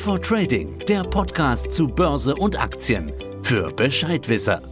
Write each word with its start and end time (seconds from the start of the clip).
Fit 0.00 0.06
for 0.06 0.20
Trading, 0.22 0.78
der 0.88 1.02
Podcast 1.02 1.72
zu 1.72 1.86
Börse 1.86 2.34
und 2.34 2.58
Aktien 2.58 3.12
für 3.42 3.70
Bescheidwisser. 3.70 4.62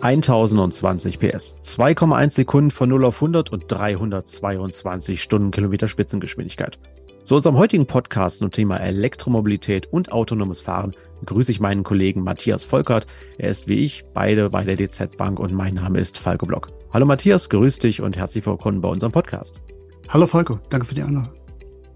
1020 0.00 1.18
PS, 1.18 1.56
2,1 1.64 2.30
Sekunden 2.30 2.70
von 2.70 2.88
0 2.88 3.04
auf 3.04 3.16
100 3.16 3.50
und 3.50 3.64
322 3.66 5.20
Stundenkilometer 5.20 5.88
Spitzengeschwindigkeit. 5.88 6.78
Zu 7.24 7.34
unserem 7.34 7.56
heutigen 7.56 7.86
Podcast 7.86 8.38
zum 8.38 8.52
Thema 8.52 8.76
Elektromobilität 8.76 9.92
und 9.92 10.12
autonomes 10.12 10.60
Fahren 10.60 10.94
begrüße 11.18 11.50
ich 11.50 11.58
meinen 11.58 11.82
Kollegen 11.82 12.22
Matthias 12.22 12.64
Volkert. 12.64 13.08
Er 13.38 13.50
ist 13.50 13.68
wie 13.68 13.80
ich 13.80 14.04
beide 14.14 14.50
bei 14.50 14.62
der 14.62 14.76
DZ 14.76 15.16
Bank 15.16 15.40
und 15.40 15.52
mein 15.52 15.74
Name 15.74 15.98
ist 15.98 16.16
Falco 16.16 16.46
Block. 16.46 16.68
Hallo 16.92 17.06
Matthias, 17.06 17.48
grüß 17.48 17.80
dich 17.80 18.00
und 18.00 18.16
herzlich 18.16 18.46
willkommen 18.46 18.80
bei 18.80 18.88
unserem 18.88 19.10
Podcast. 19.10 19.60
Hallo 20.08 20.28
Falco, 20.28 20.60
danke 20.70 20.86
für 20.86 20.94
die 20.94 21.02
Einladung. 21.02 21.37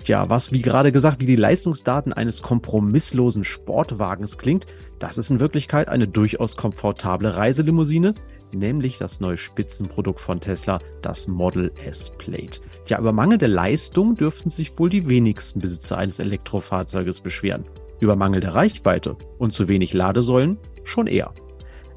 Tja, 0.05 0.29
was 0.29 0.51
wie 0.51 0.63
gerade 0.63 0.91
gesagt 0.91 1.21
wie 1.21 1.27
die 1.27 1.37
Leistungsdaten 1.37 2.13
eines 2.13 2.43
kompromisslosen 2.43 3.45
Sportwagens 3.45 4.37
klingt, 4.37 4.67
das 4.99 5.17
ist 5.17 5.31
in 5.31 5.39
Wirklichkeit 5.39 5.89
eine 5.89 6.09
durchaus 6.09 6.57
komfortable 6.57 7.37
Reiselimousine, 7.37 8.15
nämlich 8.53 8.99
das 8.99 9.21
neue 9.21 9.37
Spitzenprodukt 9.37 10.21
von 10.21 10.41
Tesla, 10.41 10.81
das 11.03 11.29
Model 11.29 11.71
S 11.85 12.11
Plate. 12.19 12.61
Tja, 12.87 12.99
über 12.99 13.13
mangelnde 13.13 13.47
Leistung 13.47 14.17
dürften 14.17 14.51
sich 14.51 14.77
wohl 14.79 14.91
die 14.91 15.07
wenigsten 15.07 15.61
Besitzer 15.61 15.99
eines 15.99 16.19
Elektrofahrzeuges 16.19 17.21
beschweren. 17.21 17.65
Über 18.01 18.17
mangelnde 18.17 18.55
Reichweite 18.55 19.17
und 19.39 19.53
zu 19.53 19.69
wenig 19.69 19.95
Ladesäulen 19.95 20.59
schon 20.83 21.07
eher. 21.07 21.33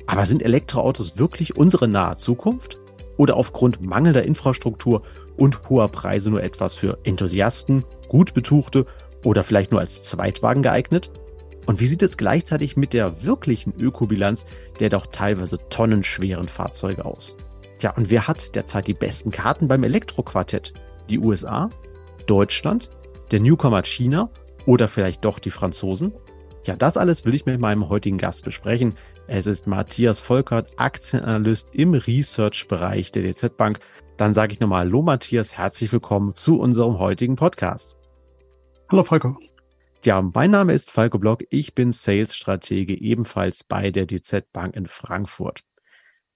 Aber 0.05 0.27
sind 0.27 0.43
Elektroautos 0.43 1.17
wirklich 1.17 1.57
unsere 1.57 1.87
nahe 1.87 2.17
Zukunft? 2.17 2.77
Oder 3.17 3.37
aufgrund 3.37 3.81
mangelnder 3.81 4.23
Infrastruktur 4.23 5.01
und 5.37 5.69
hoher 5.69 5.87
Preise 5.87 6.29
nur 6.29 6.43
etwas 6.43 6.75
für 6.75 6.97
Enthusiasten, 7.03 7.85
gut 8.07 8.33
betuchte 8.33 8.85
oder 9.23 9.43
vielleicht 9.43 9.71
nur 9.71 9.81
als 9.81 10.03
Zweitwagen 10.03 10.63
geeignet? 10.63 11.11
Und 11.65 11.79
wie 11.79 11.87
sieht 11.87 12.03
es 12.03 12.17
gleichzeitig 12.17 12.77
mit 12.77 12.93
der 12.93 13.23
wirklichen 13.23 13.73
Ökobilanz 13.77 14.45
der 14.79 14.89
doch 14.89 15.07
teilweise 15.07 15.57
tonnenschweren 15.69 16.47
Fahrzeuge 16.47 17.05
aus? 17.05 17.37
Tja, 17.79 17.91
und 17.95 18.09
wer 18.09 18.27
hat 18.27 18.55
derzeit 18.55 18.87
die 18.87 18.93
besten 18.93 19.31
Karten 19.31 19.67
beim 19.67 19.83
Elektroquartett? 19.83 20.73
Die 21.09 21.19
USA? 21.19 21.69
Deutschland? 22.27 22.89
Der 23.31 23.39
Newcomer 23.39 23.83
China? 23.83 24.29
Oder 24.65 24.87
vielleicht 24.87 25.25
doch 25.25 25.39
die 25.39 25.51
Franzosen? 25.51 26.13
Ja, 26.65 26.75
das 26.75 26.97
alles 26.97 27.25
will 27.25 27.35
ich 27.35 27.45
mit 27.45 27.59
meinem 27.59 27.89
heutigen 27.89 28.17
Gast 28.17 28.43
besprechen. 28.43 28.95
Es 29.27 29.45
ist 29.45 29.67
Matthias 29.67 30.19
Volkert, 30.19 30.71
Aktienanalyst 30.77 31.75
im 31.75 31.93
Research-Bereich 31.93 33.11
der 33.11 33.23
DZ 33.23 33.55
Bank. 33.55 33.79
Dann 34.17 34.33
sage 34.33 34.53
ich 34.53 34.61
nochmal 34.61 34.85
Hallo 34.85 35.01
Matthias, 35.01 35.57
herzlich 35.57 35.91
willkommen 35.91 36.35
zu 36.35 36.57
unserem 36.57 36.99
heutigen 36.99 37.35
Podcast. 37.35 37.97
Hallo 38.89 39.03
Falco. 39.03 39.37
Ja, 40.05 40.21
mein 40.21 40.51
Name 40.51 40.71
ist 40.71 40.89
Falco 40.89 41.19
Block. 41.19 41.43
Ich 41.49 41.75
bin 41.75 41.91
Sales-Stratege 41.91 42.97
ebenfalls 42.97 43.65
bei 43.65 43.91
der 43.91 44.05
DZ 44.05 44.45
Bank 44.53 44.73
in 44.73 44.85
Frankfurt. 44.85 45.63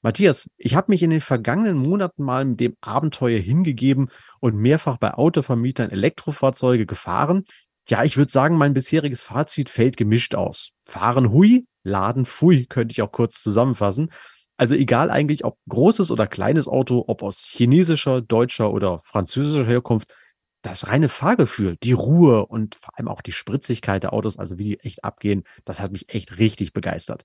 Matthias, 0.01 0.49
ich 0.57 0.75
habe 0.75 0.91
mich 0.91 1.03
in 1.03 1.09
den 1.09 1.21
vergangenen 1.21 1.77
Monaten 1.77 2.21
mal 2.21 2.43
mit 2.43 2.59
dem 2.59 2.75
Abenteuer 2.81 3.39
hingegeben 3.39 4.09
und 4.41 4.57
mehrfach 4.57 4.97
bei 4.97 5.13
Autovermietern 5.13 5.89
Elektrofahrzeuge 5.89 6.85
gefahren. 6.85 7.45
Ja, 7.87 8.03
ich 8.03 8.17
würde 8.17 8.31
sagen, 8.31 8.57
mein 8.57 8.73
bisheriges 8.73 9.21
Fazit 9.21 9.69
fällt 9.69 9.95
gemischt 9.95 10.35
aus. 10.35 10.71
Fahren 10.85 11.31
hui, 11.31 11.65
laden 11.83 12.25
pfui, 12.25 12.65
könnte 12.65 12.91
ich 12.91 13.01
auch 13.01 13.13
kurz 13.13 13.41
zusammenfassen. 13.41 14.11
Also 14.59 14.75
egal 14.75 15.09
eigentlich, 15.09 15.45
ob 15.45 15.57
großes 15.69 16.11
oder 16.11 16.27
kleines 16.27 16.67
Auto, 16.67 17.05
ob 17.07 17.23
aus 17.23 17.45
chinesischer, 17.47 18.21
deutscher 18.21 18.73
oder 18.73 18.99
französischer 18.99 19.65
Herkunft, 19.65 20.13
das 20.63 20.87
reine 20.89 21.07
Fahrgefühl, 21.07 21.77
die 21.81 21.93
Ruhe 21.93 22.45
und 22.45 22.75
vor 22.75 22.91
allem 22.97 23.07
auch 23.07 23.21
die 23.21 23.31
Spritzigkeit 23.31 24.03
der 24.03 24.11
Autos, 24.11 24.37
also 24.37 24.57
wie 24.57 24.65
die 24.65 24.79
echt 24.81 25.05
abgehen, 25.05 25.45
das 25.63 25.79
hat 25.79 25.93
mich 25.93 26.13
echt 26.13 26.39
richtig 26.39 26.73
begeistert. 26.73 27.23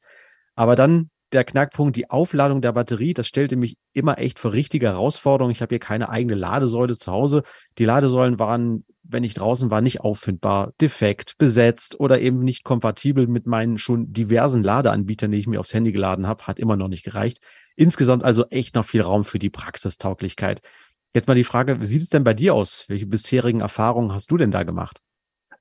Aber 0.54 0.76
dann 0.76 1.10
der 1.32 1.42
Knackpunkt, 1.42 1.96
die 1.96 2.08
Aufladung 2.08 2.62
der 2.62 2.70
Batterie, 2.70 3.14
das 3.14 3.26
stellte 3.26 3.56
mich 3.56 3.78
immer 3.92 4.18
echt 4.18 4.38
für 4.38 4.52
richtige 4.52 4.86
Herausforderungen. 4.86 5.50
Ich 5.50 5.60
habe 5.60 5.70
hier 5.74 5.80
keine 5.80 6.10
eigene 6.10 6.36
Ladesäule 6.36 6.96
zu 6.96 7.10
Hause. 7.10 7.42
Die 7.78 7.84
Ladesäulen 7.84 8.38
waren, 8.38 8.84
wenn 9.06 9.24
ich 9.24 9.34
draußen 9.34 9.70
war, 9.70 9.80
nicht 9.80 10.00
auffindbar, 10.00 10.72
defekt, 10.80 11.36
besetzt 11.38 12.00
oder 12.00 12.20
eben 12.20 12.40
nicht 12.40 12.64
kompatibel 12.64 13.26
mit 13.26 13.46
meinen 13.46 13.78
schon 13.78 14.12
diversen 14.12 14.62
Ladeanbietern, 14.62 15.30
die 15.30 15.38
ich 15.38 15.46
mir 15.46 15.60
aufs 15.60 15.74
Handy 15.74 15.92
geladen 15.92 16.26
habe, 16.26 16.46
hat 16.46 16.58
immer 16.58 16.76
noch 16.76 16.88
nicht 16.88 17.04
gereicht. 17.04 17.38
Insgesamt 17.76 18.24
also 18.24 18.46
echt 18.46 18.74
noch 18.74 18.86
viel 18.86 19.02
Raum 19.02 19.24
für 19.24 19.38
die 19.38 19.50
Praxistauglichkeit. 19.50 20.62
Jetzt 21.14 21.28
mal 21.28 21.34
die 21.34 21.44
Frage, 21.44 21.80
wie 21.80 21.84
sieht 21.84 22.02
es 22.02 22.08
denn 22.08 22.24
bei 22.24 22.34
dir 22.34 22.54
aus? 22.54 22.86
Welche 22.88 23.06
bisherigen 23.06 23.60
Erfahrungen 23.60 24.12
hast 24.12 24.30
du 24.30 24.36
denn 24.36 24.50
da 24.50 24.62
gemacht? 24.62 25.00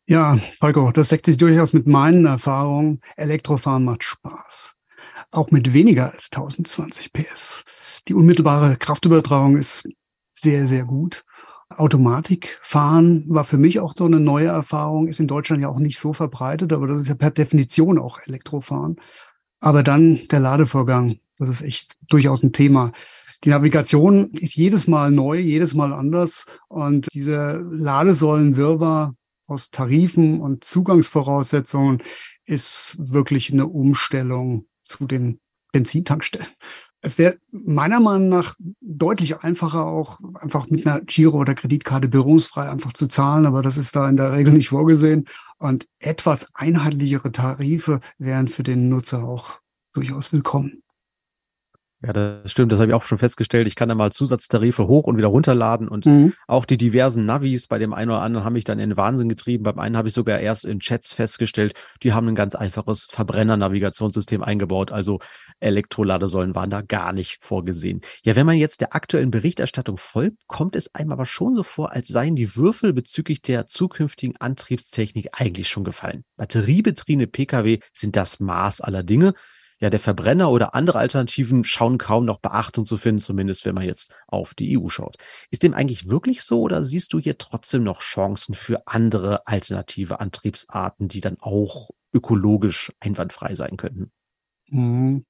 Ja, 0.06 0.38
Falco, 0.58 0.92
das 0.92 1.10
deckt 1.10 1.26
sich 1.26 1.38
durchaus 1.38 1.74
mit 1.74 1.88
meinen 1.88 2.26
Erfahrungen. 2.26 3.02
Elektrofahren 3.16 3.84
macht 3.84 4.04
Spaß. 4.04 4.76
Auch 5.32 5.52
mit 5.52 5.74
weniger 5.74 6.12
als 6.12 6.30
1020 6.32 7.14
PS. 7.14 7.64
Die 8.08 8.14
unmittelbare 8.14 8.76
Kraftübertragung 8.78 9.58
ist 9.58 9.88
sehr, 10.34 10.68
sehr 10.68 10.84
gut. 10.84 11.24
Automatikfahren 11.80 13.26
war 13.28 13.46
für 13.46 13.58
mich 13.58 13.80
auch 13.80 13.94
so 13.96 14.06
eine 14.06 14.20
neue 14.20 14.48
Erfahrung, 14.48 15.08
ist 15.08 15.20
in 15.20 15.28
Deutschland 15.28 15.62
ja 15.62 15.70
auch 15.70 15.80
nicht 15.80 15.98
so 15.98 16.14
verbreitet, 16.14 16.74
aber 16.74 16.88
das 16.88 17.02
ist 17.02 17.08
ja 17.08 17.16
per 17.16 17.32
Definition 17.32 18.00
auch 18.00 18.20
Elektrofahren. 18.26 18.98
Aber 19.60 19.84
dann 19.84 20.28
der 20.30 20.40
Ladevorgang, 20.40 21.20
das 21.38 21.50
ist 21.50 21.62
echt 21.62 21.98
durchaus 22.10 22.44
ein 22.44 22.54
Thema. 22.54 22.92
Die 23.44 23.50
Navigation 23.50 24.32
ist 24.32 24.56
jedes 24.56 24.88
Mal 24.88 25.12
neu, 25.12 25.38
jedes 25.40 25.74
Mal 25.74 25.94
anders. 25.94 26.46
Und 26.70 27.08
diese 27.14 27.66
Ladesäulenwirrwarr 27.72 29.16
aus 29.48 29.70
Tarifen 29.72 30.40
und 30.40 30.64
Zugangsvoraussetzungen 30.64 32.02
ist 32.46 32.96
wirklich 33.00 33.52
eine 33.52 33.68
Umstellung 33.68 34.66
zu 34.86 35.08
den 35.08 35.40
Benzintankstellen. 35.72 36.48
Es 37.06 37.18
wäre 37.18 37.38
meiner 37.52 38.00
Meinung 38.00 38.30
nach 38.30 38.56
deutlich 38.80 39.44
einfacher, 39.44 39.86
auch 39.86 40.22
einfach 40.36 40.70
mit 40.70 40.88
einer 40.88 41.02
Giro- 41.02 41.38
oder 41.38 41.54
Kreditkarte 41.54 42.08
berufsfrei 42.08 42.70
einfach 42.70 42.94
zu 42.94 43.08
zahlen, 43.08 43.46
aber 43.46 43.62
das 43.62 43.76
ist 43.76 43.94
da 43.96 44.08
in 44.08 44.16
der 44.16 44.32
Regel 44.32 44.54
nicht 44.54 44.70
vorgesehen. 44.70 45.26
Und 45.58 45.86
etwas 46.00 46.56
einheitlichere 46.56 47.34
Tarife 47.34 48.00
wären 48.20 48.48
für 48.48 48.64
den 48.64 48.88
Nutzer 48.88 49.26
auch 49.26 49.60
durchaus 49.94 50.32
willkommen. 50.32 50.83
Ja, 52.06 52.12
das 52.12 52.52
stimmt. 52.52 52.72
Das 52.72 52.80
habe 52.80 52.92
ich 52.92 52.94
auch 52.94 53.04
schon 53.04 53.18
festgestellt. 53.18 53.66
Ich 53.66 53.76
kann 53.76 53.88
da 53.88 53.96
mal 53.96 54.12
Zusatztarife 54.12 54.88
hoch 54.88 55.06
und 55.06 55.16
wieder 55.18 55.28
runterladen 55.28 55.88
und 55.88 56.06
mhm. 56.06 56.34
auch 56.48 56.66
die 56.66 56.78
diversen 56.78 57.26
Navis 57.26 57.68
bei 57.68 57.80
dem 57.80 57.94
einen 57.94 58.12
oder 58.12 58.22
anderen 58.22 58.44
haben 58.44 58.54
mich 58.54 58.66
dann 58.66 58.80
in 58.80 58.90
den 58.90 58.98
Wahnsinn 58.98 59.30
getrieben. 59.30 59.64
Beim 59.64 59.80
einen 59.80 59.96
habe 59.96 60.10
ich 60.10 60.14
sogar 60.14 60.40
erst 60.40 60.66
in 60.66 60.80
Chats 60.80 61.14
festgestellt, 61.14 61.76
die 62.04 62.12
haben 62.12 62.28
ein 62.28 62.36
ganz 62.36 62.56
einfaches 62.56 63.08
Verbrenner-Navigationssystem 63.10 64.44
eingebaut. 64.44 64.92
Also 64.92 65.20
Elektroladesäulen 65.62 66.56
waren 66.56 66.70
da 66.70 66.82
gar 66.82 67.14
nicht 67.14 67.38
vorgesehen. 67.42 68.02
Ja, 68.26 68.36
wenn 68.36 68.46
man 68.46 68.58
jetzt 68.58 68.82
der 68.82 68.94
aktuellen 68.94 69.32
Berichterstattung 69.32 69.98
folgt, 69.98 70.46
kommt 70.48 70.76
es 70.76 70.94
einem 70.94 71.14
aber 71.14 71.26
schon 71.26 71.56
so 71.56 71.64
vor, 71.64 71.94
als 71.94 72.10
seien 72.10 72.36
die 72.36 72.58
Würfel 72.58 72.92
bezüglich 72.92 73.42
der 73.42 73.66
zukünftigen 73.68 74.36
Antriebstechnik 74.36 75.30
eigentlich 75.32 75.70
schon 75.70 75.86
gefallen. 75.86 76.26
Batteriebetriebene 76.36 77.28
Pkw 77.28 77.80
sind 77.94 78.18
das 78.18 78.42
Maß 78.42 78.82
aller 78.82 79.04
Dinge 79.04 79.34
ja, 79.84 79.90
der 79.90 80.00
Verbrenner 80.00 80.50
oder 80.50 80.76
andere 80.76 81.00
Alternativen 81.00 81.66
schauen 81.66 81.98
kaum 81.98 82.24
noch 82.24 82.40
Beachtung 82.40 82.86
zu 82.86 82.96
finden, 82.96 83.20
zumindest 83.20 83.66
wenn 83.66 83.76
man 83.76 83.84
jetzt 83.84 84.16
auf 84.28 84.54
die 84.54 84.80
EU 84.80 84.88
schaut. 84.88 85.18
Ist 85.52 85.62
dem 85.62 85.74
eigentlich 85.74 86.08
wirklich 86.08 86.44
so 86.44 86.62
oder 86.62 86.86
siehst 86.86 87.12
du 87.12 87.20
hier 87.20 87.38
trotzdem 87.38 87.84
noch 87.84 88.00
Chancen 88.00 88.56
für 88.56 88.88
andere 88.88 89.46
alternative 89.46 90.22
Antriebsarten, 90.22 91.10
die 91.10 91.20
dann 91.20 91.36
auch 91.42 91.90
ökologisch 92.14 92.94
einwandfrei 93.02 93.56
sein 93.56 93.76
könnten? 93.76 94.14
Mhm. 94.70 95.26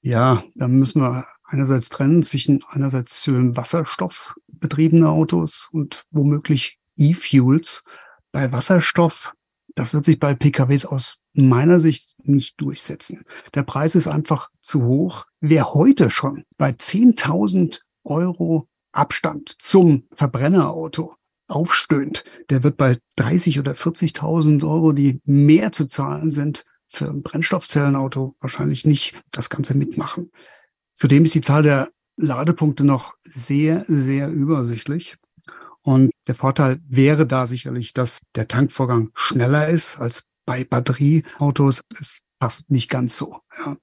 Ja, 0.00 0.44
da 0.54 0.68
müssen 0.68 1.02
wir 1.02 1.26
einerseits 1.42 1.88
trennen 1.88 2.22
zwischen 2.22 2.62
einerseits 2.68 3.26
wasserstoffbetriebene 3.26 5.08
Autos 5.08 5.68
und 5.72 6.04
womöglich 6.12 6.78
E-Fuels. 6.94 7.82
Bei 8.30 8.52
Wasserstoff 8.52 9.32
das 9.74 9.94
wird 9.94 10.04
sich 10.04 10.18
bei 10.18 10.34
PKWs 10.34 10.86
aus 10.86 11.22
meiner 11.32 11.80
Sicht 11.80 12.14
nicht 12.24 12.60
durchsetzen. 12.60 13.24
Der 13.54 13.62
Preis 13.62 13.94
ist 13.94 14.08
einfach 14.08 14.50
zu 14.60 14.84
hoch. 14.84 15.26
Wer 15.40 15.74
heute 15.74 16.10
schon 16.10 16.44
bei 16.58 16.70
10.000 16.70 17.80
Euro 18.04 18.68
Abstand 18.92 19.56
zum 19.58 20.04
Verbrennerauto 20.12 21.16
aufstöhnt, 21.48 22.24
der 22.50 22.62
wird 22.62 22.76
bei 22.76 22.98
30 23.16 23.58
oder 23.58 23.72
40.000 23.72 24.62
Euro, 24.64 24.92
die 24.92 25.20
mehr 25.24 25.72
zu 25.72 25.86
zahlen 25.86 26.30
sind, 26.30 26.64
für 26.86 27.08
ein 27.08 27.22
Brennstoffzellenauto 27.22 28.36
wahrscheinlich 28.40 28.84
nicht 28.84 29.22
das 29.30 29.48
Ganze 29.48 29.74
mitmachen. 29.74 30.30
Zudem 30.94 31.24
ist 31.24 31.34
die 31.34 31.40
Zahl 31.40 31.62
der 31.62 31.90
Ladepunkte 32.16 32.84
noch 32.84 33.14
sehr, 33.22 33.84
sehr 33.88 34.28
übersichtlich. 34.28 35.16
Und 35.84 36.12
der 36.26 36.34
Vorteil 36.34 36.80
wäre 36.88 37.26
da 37.26 37.46
sicherlich, 37.46 37.92
dass 37.92 38.20
der 38.34 38.48
Tankvorgang 38.48 39.10
schneller 39.14 39.68
ist 39.68 39.98
als 39.98 40.24
bei 40.46 40.64
Batterieautos. 40.64 41.80
Es 41.98 42.20
passt 42.38 42.70
nicht 42.70 42.88
ganz 42.88 43.16
so. 43.16 43.38
Ja. 43.58 43.76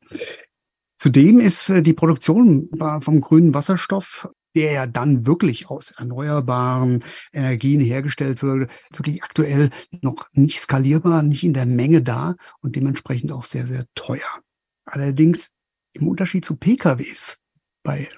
Zudem 0.97 1.39
ist 1.39 1.69
äh, 1.69 1.81
die 1.81 1.93
Produktion 1.93 2.69
vom 3.01 3.21
grünen 3.21 3.53
Wasserstoff 3.53 4.29
der 4.55 4.71
ja 4.71 4.87
dann 4.87 5.25
wirklich 5.25 5.69
aus 5.69 5.91
erneuerbaren 5.91 7.03
Energien 7.31 7.79
hergestellt 7.79 8.41
würde, 8.41 8.67
wirklich 8.91 9.23
aktuell 9.23 9.69
noch 10.01 10.27
nicht 10.33 10.59
skalierbar, 10.59 11.21
nicht 11.21 11.43
in 11.43 11.53
der 11.53 11.65
Menge 11.65 12.01
da 12.01 12.35
und 12.61 12.75
dementsprechend 12.75 13.31
auch 13.31 13.45
sehr, 13.45 13.67
sehr 13.67 13.85
teuer. 13.95 14.41
Allerdings 14.85 15.55
im 15.93 16.07
Unterschied 16.07 16.45
zu 16.45 16.55
PKWs 16.55 17.37
bei, 17.83 18.09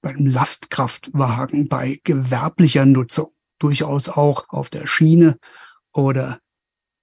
bei 0.00 0.10
einem 0.10 0.26
Lastkraftwagen, 0.26 1.68
bei 1.68 2.00
gewerblicher 2.04 2.86
Nutzung, 2.86 3.28
durchaus 3.58 4.08
auch 4.08 4.48
auf 4.48 4.70
der 4.70 4.86
Schiene 4.86 5.38
oder 5.92 6.40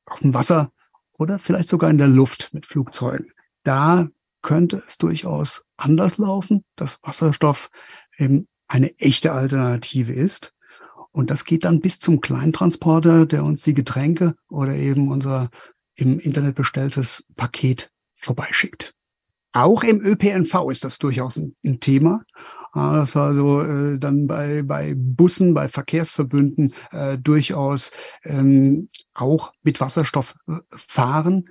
auf 0.06 0.20
dem 0.22 0.34
Wasser 0.34 0.72
oder 1.18 1.40
vielleicht 1.40 1.70
sogar 1.70 1.90
in 1.90 1.98
der 1.98 2.08
Luft 2.08 2.54
mit 2.54 2.66
Flugzeugen. 2.66 3.32
Da 3.64 4.08
könnte 4.42 4.82
es 4.88 4.98
durchaus 4.98 5.66
anders 5.78 6.18
laufen, 6.18 6.64
dass 6.76 7.00
Wasserstoff 7.04 7.70
eben 8.18 8.48
eine 8.68 8.98
echte 9.00 9.32
Alternative 9.32 10.14
ist. 10.14 10.54
Und 11.12 11.32
das 11.32 11.46
geht 11.46 11.66
dann 11.66 11.80
bis 11.80 12.00
zum 12.00 12.22
Kleintransporter, 12.22 13.26
der 13.26 13.44
uns 13.44 13.64
die 13.64 13.74
Getränke 13.74 14.36
oder 14.50 14.74
eben 14.74 15.12
unser 15.12 15.50
im 15.96 16.20
Internet 16.20 16.56
bestelltes 16.56 17.26
Paket 17.36 17.92
vorbeischickt. 18.14 18.94
Auch 19.54 19.84
im 19.84 20.00
ÖPNV 20.00 20.70
ist 20.70 20.84
das 20.84 21.00
durchaus 21.00 21.38
ein, 21.38 21.56
ein 21.66 21.80
Thema. 21.80 22.24
Ah, 22.78 22.96
das 22.96 23.16
war 23.16 23.34
so 23.34 23.60
äh, 23.64 23.98
dann 23.98 24.28
bei, 24.28 24.62
bei 24.62 24.94
Bussen, 24.96 25.56
bei 25.56 25.68
Verkehrsverbünden 25.68 26.72
äh, 26.92 27.18
durchaus 27.18 27.92
ähm, 28.24 28.90
auch 29.16 29.52
mit 29.64 29.82
Wasserstoff 29.82 30.36
äh, 30.48 30.58
fahren. 30.70 31.50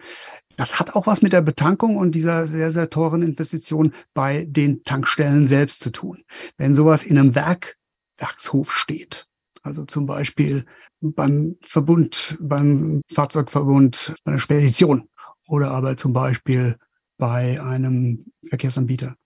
Das 0.56 0.78
hat 0.78 0.94
auch 0.94 1.08
was 1.08 1.22
mit 1.22 1.32
der 1.32 1.40
Betankung 1.40 1.96
und 1.96 2.14
dieser 2.14 2.46
sehr, 2.46 2.70
sehr 2.70 2.90
teuren 2.90 3.22
Investition 3.22 3.92
bei 4.14 4.46
den 4.48 4.84
Tankstellen 4.84 5.44
selbst 5.44 5.80
zu 5.80 5.90
tun. 5.90 6.22
Wenn 6.58 6.76
sowas 6.76 7.02
in 7.02 7.18
einem 7.18 7.34
Werk, 7.34 7.76
Werkshof 8.18 8.72
steht, 8.72 9.26
also 9.64 9.84
zum 9.84 10.06
Beispiel 10.06 10.64
beim 11.00 11.56
Verbund, 11.60 12.38
beim 12.40 13.02
Fahrzeugverbund, 13.12 14.14
bei 14.22 14.30
einer 14.30 14.40
Spedition 14.40 15.08
oder 15.48 15.72
aber 15.72 15.96
zum 15.96 16.12
Beispiel 16.12 16.76
bei 17.18 17.60
einem 17.60 18.24
Verkehrsanbieter, 18.48 19.16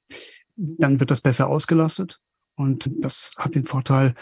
dann 0.61 1.01
wird 1.01 1.11
das 1.11 1.21
besser 1.21 1.49
ausgelastet. 1.49 2.21
Und 2.57 2.91
das 3.01 3.33
hat 3.39 3.55
den 3.55 3.65
Vorteil, 3.65 4.15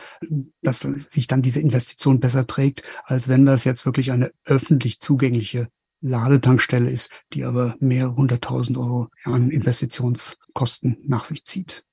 dass 0.63 0.81
sich 0.81 1.27
dann 1.27 1.43
diese 1.43 1.61
Investition 1.61 2.21
besser 2.21 2.47
trägt, 2.47 2.83
als 3.05 3.27
wenn 3.27 3.45
das 3.45 3.65
jetzt 3.65 3.85
wirklich 3.85 4.13
eine 4.13 4.31
öffentlich 4.45 5.01
zugängliche 5.01 5.69
Ladetankstelle 6.01 6.89
ist, 6.89 7.11
die 7.33 7.45
aber 7.45 7.75
mehr 7.81 8.15
hunderttausend 8.15 8.79
Euro 8.79 9.09
an 9.25 9.51
Investitionskosten 9.51 10.99
nach 11.03 11.25
sich 11.25 11.45
zieht. 11.45 11.85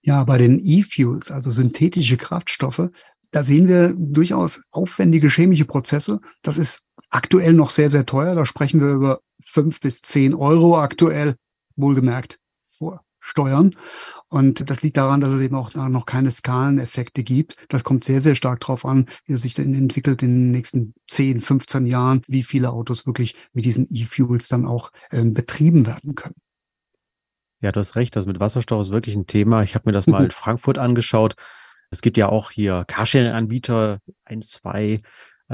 Ja, 0.00 0.24
bei 0.24 0.38
den 0.38 0.58
E-Fuels, 0.58 1.30
also 1.30 1.50
synthetische 1.50 2.16
Kraftstoffe, 2.16 2.88
da 3.30 3.42
sehen 3.42 3.68
wir 3.68 3.94
durchaus 3.94 4.62
aufwendige 4.70 5.28
chemische 5.28 5.66
Prozesse. 5.66 6.20
Das 6.40 6.56
ist 6.56 6.86
aktuell 7.10 7.52
noch 7.52 7.68
sehr, 7.68 7.90
sehr 7.90 8.06
teuer. 8.06 8.34
Da 8.34 8.46
sprechen 8.46 8.80
wir 8.80 8.92
über 8.94 9.20
fünf 9.42 9.80
bis 9.80 10.00
zehn 10.00 10.34
Euro 10.34 10.80
aktuell, 10.80 11.36
wohlgemerkt 11.76 12.38
vor 12.66 13.04
Steuern. 13.20 13.76
Und 14.28 14.70
das 14.70 14.82
liegt 14.82 14.96
daran, 14.96 15.20
dass 15.20 15.32
es 15.32 15.40
eben 15.40 15.56
auch 15.56 15.74
noch 15.74 16.06
keine 16.06 16.30
Skaleneffekte 16.30 17.22
gibt. 17.22 17.56
Das 17.68 17.84
kommt 17.84 18.04
sehr, 18.04 18.20
sehr 18.20 18.34
stark 18.34 18.60
darauf 18.60 18.84
an, 18.84 19.06
wie 19.26 19.32
es 19.32 19.42
sich 19.42 19.54
denn 19.54 19.74
entwickelt 19.74 20.22
in 20.22 20.34
den 20.34 20.50
nächsten 20.52 20.94
10, 21.08 21.40
15 21.40 21.86
Jahren, 21.86 22.22
wie 22.28 22.42
viele 22.42 22.70
Autos 22.70 23.06
wirklich 23.06 23.34
mit 23.52 23.64
diesen 23.64 23.86
E-Fuels 23.90 24.48
dann 24.48 24.66
auch 24.66 24.90
ähm, 25.10 25.34
betrieben 25.34 25.86
werden 25.86 26.14
können. 26.14 26.36
Ja, 27.60 27.72
du 27.72 27.80
hast 27.80 27.96
recht, 27.96 28.16
das 28.16 28.26
mit 28.26 28.40
Wasserstoff 28.40 28.80
ist 28.80 28.92
wirklich 28.92 29.16
ein 29.16 29.26
Thema. 29.26 29.62
Ich 29.62 29.74
habe 29.74 29.88
mir 29.88 29.92
das 29.92 30.06
mal 30.06 30.24
in 30.24 30.30
Frankfurt 30.30 30.78
angeschaut. 30.78 31.34
Es 31.90 32.00
gibt 32.00 32.16
ja 32.16 32.28
auch 32.28 32.52
hier 32.52 32.84
Carsharing-Anbieter, 32.86 33.98
ein, 34.24 34.42
zwei, 34.42 35.02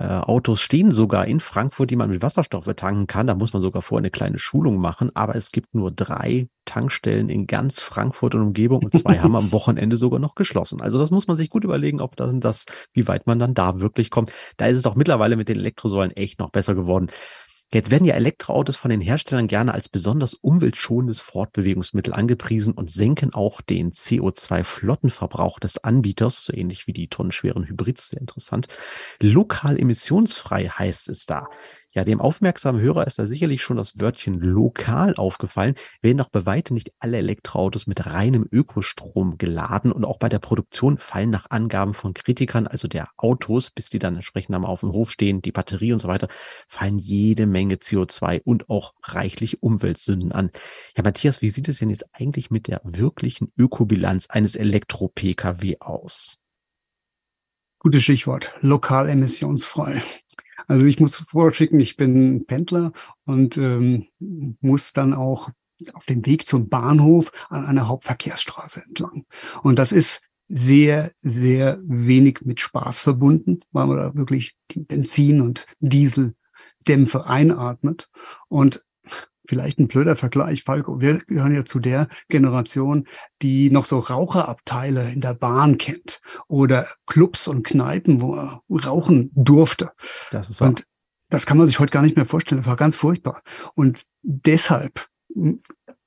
Autos 0.00 0.60
stehen 0.60 0.90
sogar 0.92 1.26
in 1.26 1.40
Frankfurt, 1.40 1.90
die 1.90 1.96
man 1.96 2.10
mit 2.10 2.20
Wasserstoff 2.20 2.64
betanken 2.64 3.06
kann. 3.06 3.26
Da 3.26 3.34
muss 3.34 3.54
man 3.54 3.62
sogar 3.62 3.80
vorher 3.80 4.02
eine 4.02 4.10
kleine 4.10 4.38
Schulung 4.38 4.76
machen. 4.76 5.10
Aber 5.14 5.34
es 5.36 5.52
gibt 5.52 5.74
nur 5.74 5.90
drei 5.90 6.48
Tankstellen 6.66 7.30
in 7.30 7.46
ganz 7.46 7.80
Frankfurt 7.80 8.34
und 8.34 8.42
Umgebung 8.42 8.84
und 8.84 8.94
zwei 8.94 9.18
haben 9.20 9.34
am 9.36 9.52
Wochenende 9.52 9.96
sogar 9.96 10.20
noch 10.20 10.34
geschlossen. 10.34 10.82
Also 10.82 10.98
das 10.98 11.10
muss 11.10 11.28
man 11.28 11.38
sich 11.38 11.48
gut 11.48 11.64
überlegen, 11.64 12.02
ob 12.02 12.14
dann 12.16 12.40
das, 12.40 12.66
wie 12.92 13.08
weit 13.08 13.26
man 13.26 13.38
dann 13.38 13.54
da 13.54 13.80
wirklich 13.80 14.10
kommt. 14.10 14.32
Da 14.58 14.66
ist 14.66 14.76
es 14.76 14.84
auch 14.84 14.96
mittlerweile 14.96 15.36
mit 15.36 15.48
den 15.48 15.58
Elektrosäulen 15.58 16.10
echt 16.10 16.40
noch 16.40 16.50
besser 16.50 16.74
geworden. 16.74 17.08
Jetzt 17.72 17.90
werden 17.90 18.04
ja 18.04 18.14
Elektroautos 18.14 18.76
von 18.76 18.90
den 18.90 19.00
Herstellern 19.00 19.48
gerne 19.48 19.74
als 19.74 19.88
besonders 19.88 20.34
umweltschonendes 20.34 21.20
Fortbewegungsmittel 21.20 22.12
angepriesen 22.14 22.74
und 22.74 22.92
senken 22.92 23.34
auch 23.34 23.60
den 23.60 23.92
CO2-Flottenverbrauch 23.92 25.58
des 25.58 25.78
Anbieters, 25.78 26.44
so 26.44 26.52
ähnlich 26.52 26.86
wie 26.86 26.92
die 26.92 27.08
tonnenschweren 27.08 27.66
Hybrids, 27.66 28.08
sehr 28.08 28.20
interessant. 28.20 28.68
Lokal 29.20 29.80
emissionsfrei 29.80 30.68
heißt 30.68 31.08
es 31.08 31.26
da. 31.26 31.48
Ja, 31.96 32.04
dem 32.04 32.20
aufmerksamen 32.20 32.78
Hörer 32.78 33.06
ist 33.06 33.18
da 33.18 33.24
sicherlich 33.24 33.62
schon 33.62 33.78
das 33.78 33.98
Wörtchen 33.98 34.38
lokal 34.38 35.14
aufgefallen, 35.14 35.76
werden 36.02 36.18
doch 36.18 36.28
bei 36.28 36.44
weitem 36.44 36.74
nicht 36.74 36.92
alle 36.98 37.16
Elektroautos 37.16 37.86
mit 37.86 38.04
reinem 38.04 38.46
Ökostrom 38.52 39.38
geladen 39.38 39.92
und 39.92 40.04
auch 40.04 40.18
bei 40.18 40.28
der 40.28 40.38
Produktion 40.38 40.98
fallen 40.98 41.30
nach 41.30 41.48
Angaben 41.48 41.94
von 41.94 42.12
Kritikern, 42.12 42.66
also 42.66 42.86
der 42.86 43.08
Autos, 43.16 43.70
bis 43.70 43.88
die 43.88 43.98
dann 43.98 44.16
entsprechend 44.16 44.54
einmal 44.54 44.70
auf 44.70 44.80
dem 44.80 44.92
Hof 44.92 45.10
stehen, 45.10 45.40
die 45.40 45.52
Batterie 45.52 45.94
und 45.94 45.98
so 45.98 46.08
weiter, 46.08 46.28
fallen 46.68 46.98
jede 46.98 47.46
Menge 47.46 47.76
CO2 47.76 48.42
und 48.44 48.68
auch 48.68 48.92
reichlich 49.02 49.62
Umweltsünden 49.62 50.32
an. 50.32 50.50
Ja, 50.98 51.02
Matthias, 51.02 51.40
wie 51.40 51.48
sieht 51.48 51.66
es 51.66 51.78
denn 51.78 51.88
jetzt 51.88 52.04
eigentlich 52.12 52.50
mit 52.50 52.68
der 52.68 52.82
wirklichen 52.84 53.54
Ökobilanz 53.56 54.26
eines 54.28 54.54
Elektro-Pkw 54.54 55.78
aus? 55.80 56.36
Gutes 57.78 58.02
Stichwort, 58.02 58.52
lokal 58.60 59.08
emissionsfrei. 59.08 60.02
Also 60.66 60.86
ich 60.86 61.00
muss 61.00 61.16
vorschicken, 61.16 61.80
ich 61.80 61.96
bin 61.96 62.46
Pendler 62.46 62.92
und 63.24 63.56
ähm, 63.56 64.06
muss 64.60 64.92
dann 64.92 65.12
auch 65.12 65.50
auf 65.92 66.06
dem 66.06 66.24
Weg 66.24 66.46
zum 66.46 66.68
Bahnhof 66.68 67.32
an 67.48 67.66
einer 67.66 67.88
Hauptverkehrsstraße 67.88 68.82
entlang. 68.82 69.26
Und 69.62 69.78
das 69.78 69.92
ist 69.92 70.22
sehr, 70.46 71.12
sehr 71.16 71.80
wenig 71.82 72.40
mit 72.44 72.60
Spaß 72.60 72.98
verbunden, 72.98 73.60
weil 73.72 73.86
man 73.86 73.96
da 73.96 74.14
wirklich 74.14 74.56
die 74.70 74.80
Benzin- 74.80 75.40
und 75.40 75.66
Dieseldämpfe 75.80 77.26
einatmet. 77.26 78.08
Und 78.48 78.86
vielleicht 79.48 79.78
ein 79.78 79.88
blöder 79.88 80.16
Vergleich, 80.16 80.62
Falco. 80.62 81.00
Wir 81.00 81.18
gehören 81.18 81.54
ja 81.54 81.64
zu 81.64 81.78
der 81.78 82.08
Generation, 82.28 83.06
die 83.42 83.70
noch 83.70 83.84
so 83.84 83.98
Raucherabteile 83.98 85.10
in 85.10 85.20
der 85.20 85.34
Bahn 85.34 85.78
kennt 85.78 86.20
oder 86.48 86.86
Clubs 87.06 87.48
und 87.48 87.64
Kneipen, 87.64 88.20
wo 88.20 88.34
er 88.36 88.62
rauchen 88.70 89.30
durfte. 89.34 89.90
Das 90.30 90.50
ist 90.50 90.60
wahr. 90.60 90.68
Und 90.68 90.84
das 91.28 91.46
kann 91.46 91.58
man 91.58 91.66
sich 91.66 91.78
heute 91.78 91.90
gar 91.90 92.02
nicht 92.02 92.16
mehr 92.16 92.26
vorstellen. 92.26 92.60
Das 92.60 92.68
war 92.68 92.76
ganz 92.76 92.96
furchtbar. 92.96 93.42
Und 93.74 94.04
deshalb 94.22 95.06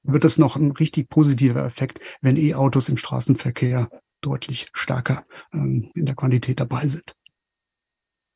wird 0.04 0.26
es 0.26 0.38
noch 0.38 0.56
ein 0.56 0.72
richtig 0.72 1.10
positiver 1.10 1.66
Effekt, 1.66 2.00
wenn 2.22 2.38
E-Autos 2.38 2.90
im 2.90 2.98
Straßenverkehr 2.98 3.90
deutlich 4.22 4.70
stärker 4.74 5.26
ähm, 5.54 5.92
in 5.96 6.06
der 6.06 6.16
Quantität 6.16 6.60
dabei 6.60 6.88
sind. 6.88 7.16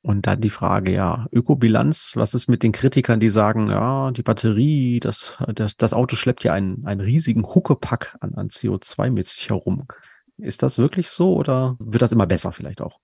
Und 0.04 0.28
dann 0.28 0.42
die 0.42 0.50
Frage, 0.50 0.92
ja, 0.92 1.28
Ökobilanz, 1.32 2.12
was 2.16 2.34
ist 2.34 2.50
mit 2.50 2.62
den 2.62 2.74
Kritikern, 2.74 3.22
die 3.22 3.30
sagen, 3.30 3.70
ja, 3.70 4.12
die 4.12 4.22
Batterie, 4.22 5.00
das, 5.00 5.38
das, 5.56 5.78
das 5.78 5.94
Auto 5.94 6.18
schleppt 6.18 6.44
ja 6.44 6.52
einen, 6.52 6.86
einen 6.86 7.00
riesigen 7.00 7.44
Huckepack 7.44 8.18
an, 8.20 8.34
an 8.36 8.50
CO2 8.50 9.12
mit 9.12 9.28
sich 9.28 9.50
herum. 9.50 9.88
Ist 10.36 10.62
das 10.62 10.78
wirklich 10.78 11.10
so 11.10 11.34
oder 11.34 11.78
wird 11.80 12.02
das 12.02 12.12
immer 12.12 12.28
besser 12.28 12.52
vielleicht 12.52 12.82
auch? 12.82 13.00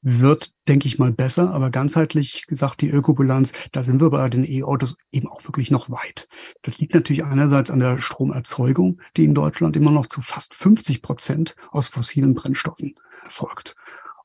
Wird, 0.00 0.52
denke 0.68 0.86
ich 0.86 0.98
mal, 0.98 1.12
besser, 1.12 1.50
aber 1.50 1.70
ganzheitlich 1.70 2.46
gesagt, 2.46 2.80
die 2.80 2.88
Ökobilanz, 2.88 3.52
da 3.72 3.82
sind 3.82 4.00
wir 4.00 4.08
bei 4.08 4.30
den 4.30 4.50
E-Autos 4.50 4.96
eben 5.12 5.28
auch 5.28 5.44
wirklich 5.44 5.70
noch 5.70 5.90
weit. 5.90 6.28
Das 6.62 6.78
liegt 6.78 6.94
natürlich 6.94 7.24
einerseits 7.24 7.70
an 7.70 7.80
der 7.80 8.00
Stromerzeugung, 8.00 9.02
die 9.18 9.24
in 9.24 9.34
Deutschland 9.34 9.76
immer 9.76 9.90
noch 9.90 10.06
zu 10.06 10.22
fast 10.22 10.54
50 10.54 11.02
Prozent 11.02 11.56
aus 11.72 11.88
fossilen 11.88 12.32
Brennstoffen 12.32 12.94
erfolgt. 13.22 13.74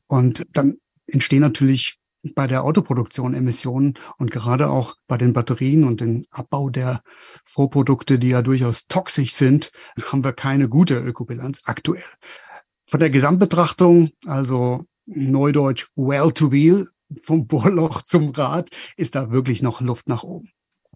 Und 0.08 0.46
dann 0.53 0.75
entstehen 1.06 1.42
natürlich 1.42 2.00
bei 2.36 2.48
der 2.48 2.63
Autoproduktion 2.63 3.34
Emissionen 3.34 3.96
und 4.18 4.32
gerade 4.32 4.70
auch 4.70 4.96
bei 5.08 5.18
den 5.18 5.34
Batterien 5.34 5.84
und 5.84 6.01
dem 6.01 6.25
Abbau 6.32 6.70
der 6.70 7.03
Vorprodukte, 7.44 8.18
die 8.18 8.30
ja 8.30 8.42
durchaus 8.42 8.88
toxisch 8.88 9.34
sind, 9.34 9.72
haben 10.06 10.24
wir 10.24 10.34
keine 10.34 10.70
gute 10.70 10.98
Ökobilanz 10.98 11.62
aktuell. 11.65 12.03
Von 12.88 13.00
der 13.00 13.10
Gesamtbetrachtung, 13.10 14.12
also 14.25 14.86
Neudeutsch 15.06 15.88
well 15.96 16.32
to 16.32 16.51
wheel, 16.51 16.88
vom 17.22 17.48
Bohrloch 17.48 18.01
zum 18.01 18.30
Rad, 18.30 18.70
ist 18.98 19.15
da 19.15 19.32
wirklich 19.32 19.62
noch 19.62 19.82
Luft 19.82 20.08
nach 20.08 20.24
oben. 20.24 20.50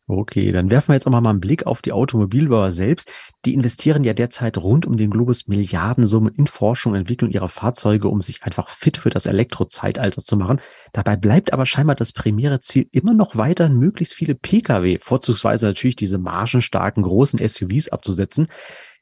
Okay, 0.10 0.54
dann 0.54 0.70
werfen 0.70 0.90
wir 0.90 0.94
jetzt 0.94 1.06
auch 1.06 1.12
mal 1.12 1.28
einen 1.28 1.42
Blick 1.42 1.68
auf 1.68 1.82
die 1.82 1.92
Automobilbauer 1.92 2.72
selbst. 2.72 3.12
Die 3.44 3.54
investieren 3.54 4.06
ja 4.06 4.14
derzeit 4.14 4.58
rund 4.58 4.86
um 4.86 4.96
den 4.96 5.10
Globus 5.10 5.48
Milliardensummen 5.48 6.34
in 6.34 6.48
Forschung 6.48 6.94
und 6.94 7.00
Entwicklung 7.00 7.30
ihrer 7.30 7.50
Fahrzeuge, 7.50 8.08
um 8.08 8.22
sich 8.22 8.44
einfach 8.44 8.70
fit 8.70 8.96
für 8.96 9.10
das 9.10 9.26
Elektrozeitalter 9.26 10.24
zu 10.24 10.38
machen. 10.38 10.62
Dabei 10.94 11.16
bleibt 11.16 11.54
aber 11.54 11.66
scheinbar 11.66 11.96
das 11.96 12.14
primäre 12.14 12.60
Ziel 12.60 12.88
immer 12.92 13.14
noch 13.14 13.36
weiter, 13.36 13.70
möglichst 13.70 14.14
viele 14.14 14.36
Pkw, 14.36 15.00
vorzugsweise 15.00 15.66
natürlich 15.66 15.96
diese 15.96 16.18
margenstarken 16.18 17.04
großen 17.04 17.46
SUVs 17.46 17.90
abzusetzen. 17.90 18.48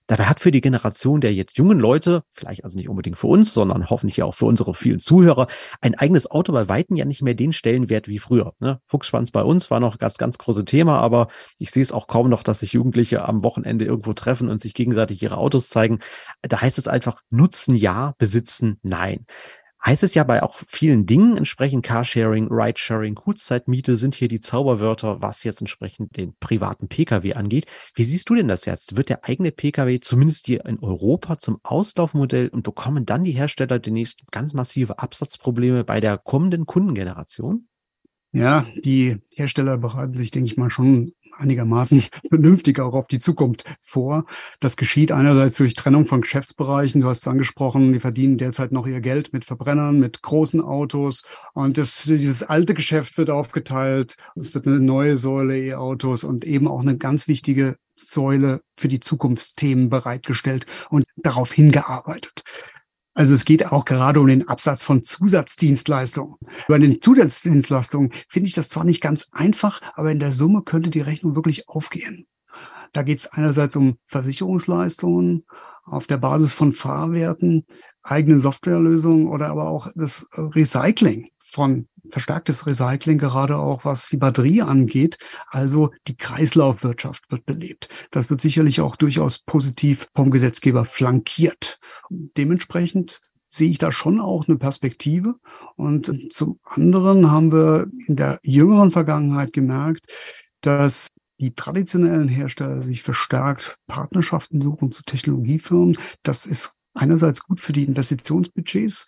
Dabei 0.07 0.25
hat 0.25 0.39
für 0.39 0.51
die 0.51 0.61
Generation 0.61 1.19
der 1.19 1.33
jetzt 1.33 1.57
jungen 1.57 1.79
Leute, 1.79 2.23
vielleicht 2.31 2.63
also 2.63 2.77
nicht 2.77 2.89
unbedingt 2.89 3.17
für 3.17 3.25
uns, 3.25 3.53
sondern 3.55 3.89
hoffentlich 3.89 4.21
auch 4.21 4.35
für 4.35 4.45
unsere 4.45 4.75
vielen 4.75 4.99
Zuhörer, 4.99 5.47
ein 5.81 5.95
eigenes 5.95 6.29
Auto 6.29 6.53
bei 6.53 6.69
Weitem 6.69 6.95
ja 6.95 7.05
nicht 7.05 7.23
mehr 7.23 7.33
den 7.33 7.53
Stellenwert 7.53 8.07
wie 8.07 8.19
früher. 8.19 8.53
Ne? 8.59 8.79
Fuchsschwanz 8.85 9.31
bei 9.31 9.41
uns 9.41 9.71
war 9.71 9.79
noch 9.79 9.97
das 9.97 10.19
ganz 10.19 10.37
große 10.37 10.63
Thema, 10.63 10.99
aber 10.99 11.29
ich 11.57 11.71
sehe 11.71 11.81
es 11.81 11.91
auch 11.91 12.05
kaum 12.05 12.29
noch, 12.29 12.43
dass 12.43 12.59
sich 12.59 12.73
Jugendliche 12.73 13.25
am 13.25 13.43
Wochenende 13.43 13.85
irgendwo 13.85 14.13
treffen 14.13 14.47
und 14.49 14.61
sich 14.61 14.75
gegenseitig 14.75 15.23
ihre 15.23 15.37
Autos 15.37 15.69
zeigen. 15.69 15.99
Da 16.43 16.61
heißt 16.61 16.77
es 16.77 16.87
einfach, 16.87 17.21
nutzen 17.31 17.75
ja, 17.75 18.13
besitzen 18.19 18.79
nein 18.83 19.25
heißt 19.85 20.03
es 20.03 20.13
ja 20.15 20.23
bei 20.23 20.41
auch 20.41 20.55
vielen 20.67 21.05
Dingen 21.05 21.37
entsprechend 21.37 21.85
Carsharing, 21.85 22.47
Ridesharing, 22.49 23.15
Kurzzeitmiete 23.15 23.95
sind 23.95 24.15
hier 24.15 24.27
die 24.27 24.41
Zauberwörter, 24.41 25.21
was 25.21 25.43
jetzt 25.43 25.61
entsprechend 25.61 26.17
den 26.17 26.35
privaten 26.39 26.87
Pkw 26.87 27.33
angeht. 27.33 27.65
Wie 27.93 28.03
siehst 28.03 28.29
du 28.29 28.35
denn 28.35 28.47
das 28.47 28.65
jetzt? 28.65 28.97
Wird 28.97 29.09
der 29.09 29.25
eigene 29.25 29.51
Pkw 29.51 29.99
zumindest 29.99 30.47
hier 30.47 30.65
in 30.65 30.79
Europa 30.79 31.37
zum 31.37 31.59
Auslaufmodell 31.63 32.47
und 32.49 32.63
bekommen 32.63 33.05
dann 33.05 33.23
die 33.23 33.33
Hersteller 33.33 33.79
demnächst 33.79 34.31
ganz 34.31 34.53
massive 34.53 34.99
Absatzprobleme 34.99 35.83
bei 35.83 35.99
der 35.99 36.17
kommenden 36.17 36.65
Kundengeneration? 36.65 37.67
Ja, 38.35 38.67
die 38.75 39.15
Hersteller 39.33 39.77
bereiten 39.77 40.17
sich, 40.17 40.29
denke 40.29 40.47
ich 40.51 40.57
mal, 40.57 40.69
schon 40.69 41.13
einigermaßen 41.37 42.03
vernünftig 42.29 42.81
auch 42.81 42.93
auf 42.93 43.07
die 43.07 43.17
Zukunft 43.17 43.63
vor. 43.81 44.25
Das 44.59 44.75
geschieht 44.75 45.13
einerseits 45.13 45.55
durch 45.55 45.73
Trennung 45.73 46.05
von 46.05 46.19
Geschäftsbereichen. 46.19 46.99
Du 46.99 47.07
hast 47.07 47.19
es 47.19 47.27
angesprochen, 47.29 47.93
die 47.93 48.01
verdienen 48.01 48.37
derzeit 48.37 48.73
noch 48.73 48.87
ihr 48.87 48.99
Geld 48.99 49.31
mit 49.31 49.45
Verbrennern, 49.45 49.99
mit 49.99 50.21
großen 50.21 50.59
Autos. 50.59 51.23
Und 51.53 51.77
das, 51.77 52.03
dieses 52.03 52.43
alte 52.43 52.73
Geschäft 52.73 53.17
wird 53.17 53.29
aufgeteilt. 53.29 54.17
Es 54.35 54.53
wird 54.53 54.67
eine 54.67 54.81
neue 54.81 55.15
Säule 55.15 55.57
E-Autos 55.57 56.25
und 56.25 56.43
eben 56.43 56.67
auch 56.67 56.81
eine 56.81 56.97
ganz 56.97 57.29
wichtige 57.29 57.77
Säule 57.95 58.59
für 58.75 58.89
die 58.89 58.99
Zukunftsthemen 58.99 59.87
bereitgestellt 59.87 60.65
und 60.89 61.05
darauf 61.15 61.53
hingearbeitet. 61.53 62.43
Also 63.15 63.33
es 63.33 63.45
geht 63.45 63.71
auch 63.71 63.85
gerade 63.85 64.19
um 64.19 64.27
den 64.27 64.47
Absatz 64.47 64.83
von 64.83 65.05
Zusatzdienstleistungen. 65.05 66.35
Bei 66.67 66.77
den 66.77 67.01
Zusatzdienstleistungen 67.01 68.11
finde 68.27 68.49
ich 68.49 68.53
das 68.53 68.67
zwar 68.67 68.83
nicht 68.83 69.01
ganz 69.01 69.29
einfach, 69.31 69.81
aber 69.95 70.11
in 70.11 70.19
der 70.19 70.33
Summe 70.33 70.63
könnte 70.63 70.89
die 70.89 70.99
Rechnung 70.99 71.33
wirklich 71.33 71.69
aufgehen. 71.69 72.27
Da 72.91 73.03
geht 73.03 73.19
es 73.19 73.27
einerseits 73.27 73.77
um 73.77 73.97
Versicherungsleistungen 74.05 75.43
auf 75.85 76.07
der 76.07 76.17
Basis 76.17 76.51
von 76.51 76.73
Fahrwerten, 76.73 77.65
eigene 78.03 78.37
Softwarelösungen 78.37 79.27
oder 79.27 79.47
aber 79.47 79.69
auch 79.69 79.89
das 79.95 80.27
Recycling 80.33 81.29
von 81.39 81.87
verstärktes 82.11 82.65
Recycling, 82.65 83.17
gerade 83.17 83.57
auch 83.57 83.85
was 83.85 84.09
die 84.09 84.17
Batterie 84.17 84.61
angeht. 84.61 85.17
Also 85.47 85.91
die 86.07 86.17
Kreislaufwirtschaft 86.17 87.31
wird 87.31 87.45
belebt. 87.45 87.89
Das 88.11 88.29
wird 88.29 88.41
sicherlich 88.41 88.81
auch 88.81 88.95
durchaus 88.95 89.39
positiv 89.39 90.07
vom 90.13 90.31
Gesetzgeber 90.31 90.85
flankiert. 90.85 91.79
Dementsprechend 92.09 93.21
sehe 93.47 93.69
ich 93.69 93.77
da 93.77 93.91
schon 93.91 94.19
auch 94.19 94.47
eine 94.47 94.57
Perspektive. 94.57 95.35
Und 95.75 96.31
zum 96.31 96.59
anderen 96.63 97.31
haben 97.31 97.51
wir 97.51 97.87
in 98.07 98.15
der 98.15 98.39
jüngeren 98.43 98.91
Vergangenheit 98.91 99.53
gemerkt, 99.53 100.05
dass 100.61 101.07
die 101.39 101.53
traditionellen 101.53 102.27
Hersteller 102.27 102.81
sich 102.81 103.03
verstärkt 103.03 103.77
Partnerschaften 103.87 104.61
suchen 104.61 104.91
zu 104.91 105.03
Technologiefirmen. 105.03 105.97
Das 106.23 106.45
ist 106.45 106.73
einerseits 106.93 107.43
gut 107.43 107.59
für 107.59 107.73
die 107.73 107.83
Investitionsbudgets, 107.83 109.05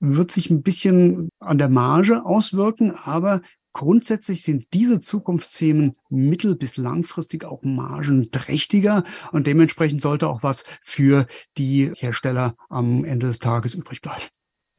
wird 0.00 0.30
sich 0.30 0.50
ein 0.50 0.62
bisschen 0.62 1.30
an 1.40 1.58
der 1.58 1.68
Marge 1.68 2.24
auswirken, 2.24 2.92
aber 2.92 3.42
grundsätzlich 3.72 4.42
sind 4.42 4.72
diese 4.72 5.00
Zukunftsthemen 5.00 5.92
mittel- 6.08 6.56
bis 6.56 6.76
langfristig 6.78 7.44
auch 7.44 7.62
margenträchtiger 7.62 9.04
und 9.32 9.46
dementsprechend 9.46 10.00
sollte 10.00 10.28
auch 10.28 10.42
was 10.42 10.64
für 10.82 11.26
die 11.58 11.92
Hersteller 11.96 12.56
am 12.68 13.04
Ende 13.04 13.26
des 13.26 13.38
Tages 13.38 13.74
übrig 13.74 14.00
bleiben. 14.00 14.22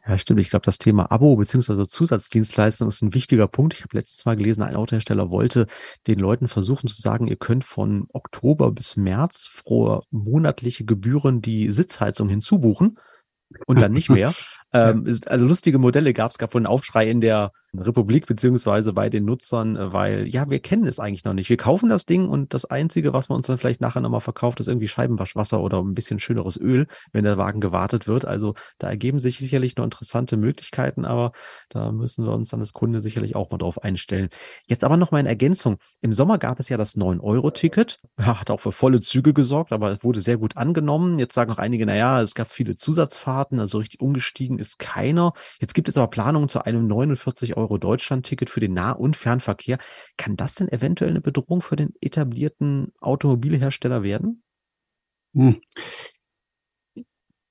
Ja, 0.08 0.18
stimmt. 0.18 0.40
Ich 0.40 0.50
glaube, 0.50 0.66
das 0.66 0.78
Thema 0.78 1.12
Abo 1.12 1.36
beziehungsweise 1.36 1.86
Zusatzdienstleistung 1.86 2.88
ist 2.88 3.02
ein 3.02 3.14
wichtiger 3.14 3.48
Punkt. 3.48 3.74
Ich 3.74 3.84
habe 3.84 3.98
letztes 3.98 4.26
Mal 4.26 4.38
gelesen, 4.38 4.64
ein 4.64 4.76
Autohersteller 4.76 5.30
wollte 5.30 5.68
den 6.08 6.18
Leuten 6.18 6.48
versuchen 6.48 6.88
zu 6.88 7.00
sagen, 7.00 7.28
ihr 7.28 7.36
könnt 7.36 7.66
von 7.66 8.08
Oktober 8.14 8.72
bis 8.72 8.96
März 8.96 9.48
frohe 9.52 10.02
monatliche 10.10 10.86
Gebühren 10.86 11.42
die 11.42 11.72
Sitzheizung 11.72 12.30
hinzubuchen 12.30 12.98
und 13.66 13.82
dann 13.82 13.92
nicht 13.92 14.10
mehr. 14.10 14.34
ähm, 14.74 15.06
ist, 15.06 15.28
also 15.28 15.46
lustige 15.46 15.80
Modelle 15.80 16.14
gab 16.14 16.32
es, 16.32 16.38
gab 16.38 16.54
wohl 16.54 16.60
einen 16.60 16.68
Aufschrei 16.68 17.10
in 17.10 17.22
der 17.22 17.52
Republik 17.76 18.26
beziehungsweise 18.26 18.94
bei 18.94 19.10
den 19.10 19.26
Nutzern, 19.26 19.76
äh, 19.76 19.94
weil 19.94 20.28
ja, 20.28 20.50
wir 20.50 20.60
kennen 20.60 20.88
es 20.88 21.00
eigentlich 21.00 21.26
noch 21.26 21.34
nicht. 21.34 21.50
Wir 21.50 21.58
kaufen 21.58 21.90
das 21.90 22.06
Ding 22.06 22.28
und 22.28 22.54
das 22.54 22.66
Einzige, 22.66 23.14
was 23.14 23.30
man 23.30 23.38
uns 23.38 23.48
dann 23.48 23.58
vielleicht 23.58 23.82
nachher 23.82 24.02
nochmal 24.02 24.22
verkauft, 24.22 24.60
ist 24.60 24.68
irgendwie 24.68 24.88
Scheibenwaschwasser 24.88 25.62
oder 25.62 25.82
ein 25.82 25.94
bisschen 25.94 26.20
schöneres 26.20 26.58
Öl, 26.58 26.88
wenn 27.12 27.24
der 27.24 27.38
Wagen 27.38 27.62
gewartet 27.62 28.08
wird. 28.08 28.26
Also 28.26 28.56
da 28.80 28.90
ergeben 28.90 29.20
sich 29.20 29.38
sicherlich 29.38 29.76
noch 29.76 29.84
interessante 29.84 30.38
Möglichkeiten, 30.38 31.06
aber 31.06 31.32
da 31.70 31.92
müssen 31.92 32.26
wir 32.26 32.34
uns 32.34 32.50
dann 32.50 32.62
als 32.62 32.74
Kunde 32.74 33.02
sicherlich 33.02 33.36
auch 33.36 33.52
mal 33.52 33.58
drauf 33.58 33.84
einstellen. 33.84 34.30
Jetzt 34.66 34.84
aber 34.84 34.98
noch 34.98 35.12
mal 35.12 35.20
in 35.20 35.26
Ergänzung. 35.26 35.78
Im 36.02 36.14
Sommer 36.14 36.38
gab 36.38 36.60
es 36.60 36.70
ja 36.70 36.78
das 36.78 36.96
9-Euro-Ticket. 36.96 38.00
Ja, 38.20 38.40
hat 38.40 38.50
auch 38.50 38.60
für 38.60 38.72
volle 38.72 39.02
Züge 39.02 39.34
gesorgt, 39.34 39.72
aber 39.72 39.92
es 39.92 40.04
wurde 40.04 40.22
sehr 40.22 40.38
gut 40.38 40.58
angenommen. 40.58 41.20
Jetzt 41.20 41.34
sagen 41.34 41.52
auch 41.52 41.58
einige, 41.58 41.86
naja, 41.86 42.22
es 42.22 42.34
gab 42.34 42.50
viele 42.50 42.76
Zusatzfahrten, 42.76 43.60
also 43.60 43.78
richtig 43.78 44.02
umgestiegen 44.02 44.57
ist 44.60 44.80
keiner. 44.80 45.34
Jetzt 45.60 45.74
gibt 45.74 45.90
es 45.90 45.98
aber 45.98 46.08
Planungen 46.08 46.50
zu 46.50 46.64
einem 46.64 46.88
49 46.88 47.56
Euro 47.56 47.68
Euro-Deutschland-Ticket 47.68 48.50
für 48.50 48.60
den 48.60 48.74
Nah- 48.74 48.92
und 48.92 49.16
Fernverkehr. 49.16 49.78
Kann 50.18 50.36
das 50.36 50.56
denn 50.56 50.70
eventuell 50.70 51.12
eine 51.12 51.22
Bedrohung 51.22 51.62
für 51.62 51.76
den 51.76 51.94
etablierten 52.02 52.94
Automobilhersteller 53.00 54.04
werden? 54.04 54.44
Hm. 55.34 55.62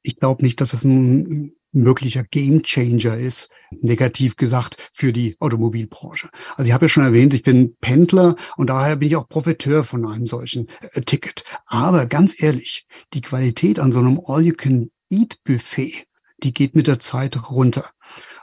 Ich 0.02 0.18
glaube 0.18 0.44
nicht, 0.44 0.60
dass 0.60 0.72
es 0.72 0.84
ein 0.84 1.52
möglicher 1.72 2.24
Gamechanger 2.24 3.18
ist, 3.18 3.50
negativ 3.70 4.36
gesagt, 4.36 4.90
für 4.92 5.12
die 5.12 5.36
Automobilbranche. 5.40 6.30
Also 6.56 6.68
ich 6.68 6.72
habe 6.72 6.86
ja 6.86 6.88
schon 6.88 7.04
erwähnt, 7.04 7.34
ich 7.34 7.42
bin 7.42 7.76
Pendler 7.80 8.36
und 8.56 8.70
daher 8.70 8.96
bin 8.96 9.08
ich 9.08 9.16
auch 9.16 9.28
Profiteur 9.28 9.84
von 9.84 10.06
einem 10.06 10.26
solchen 10.26 10.68
äh, 10.92 11.02
Ticket. 11.02 11.44
Aber 11.66 12.06
ganz 12.06 12.40
ehrlich, 12.40 12.86
die 13.12 13.20
Qualität 13.20 13.78
an 13.78 13.92
so 13.92 13.98
einem 13.98 14.20
All-You-Can-Eat-Buffet, 14.24 16.06
die 16.38 16.52
geht 16.52 16.74
mit 16.74 16.86
der 16.86 16.98
Zeit 16.98 17.50
runter. 17.50 17.90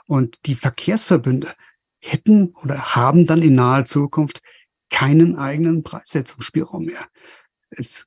Und 0.06 0.46
die 0.46 0.54
Verkehrsverbünde, 0.54 1.52
hätten 2.04 2.54
oder 2.62 2.94
haben 2.94 3.26
dann 3.26 3.42
in 3.42 3.54
naher 3.54 3.84
Zukunft 3.84 4.42
keinen 4.90 5.36
eigenen 5.36 5.82
Preissetzungsspielraum 5.82 6.84
mehr. 6.84 7.06
Es 7.70 8.06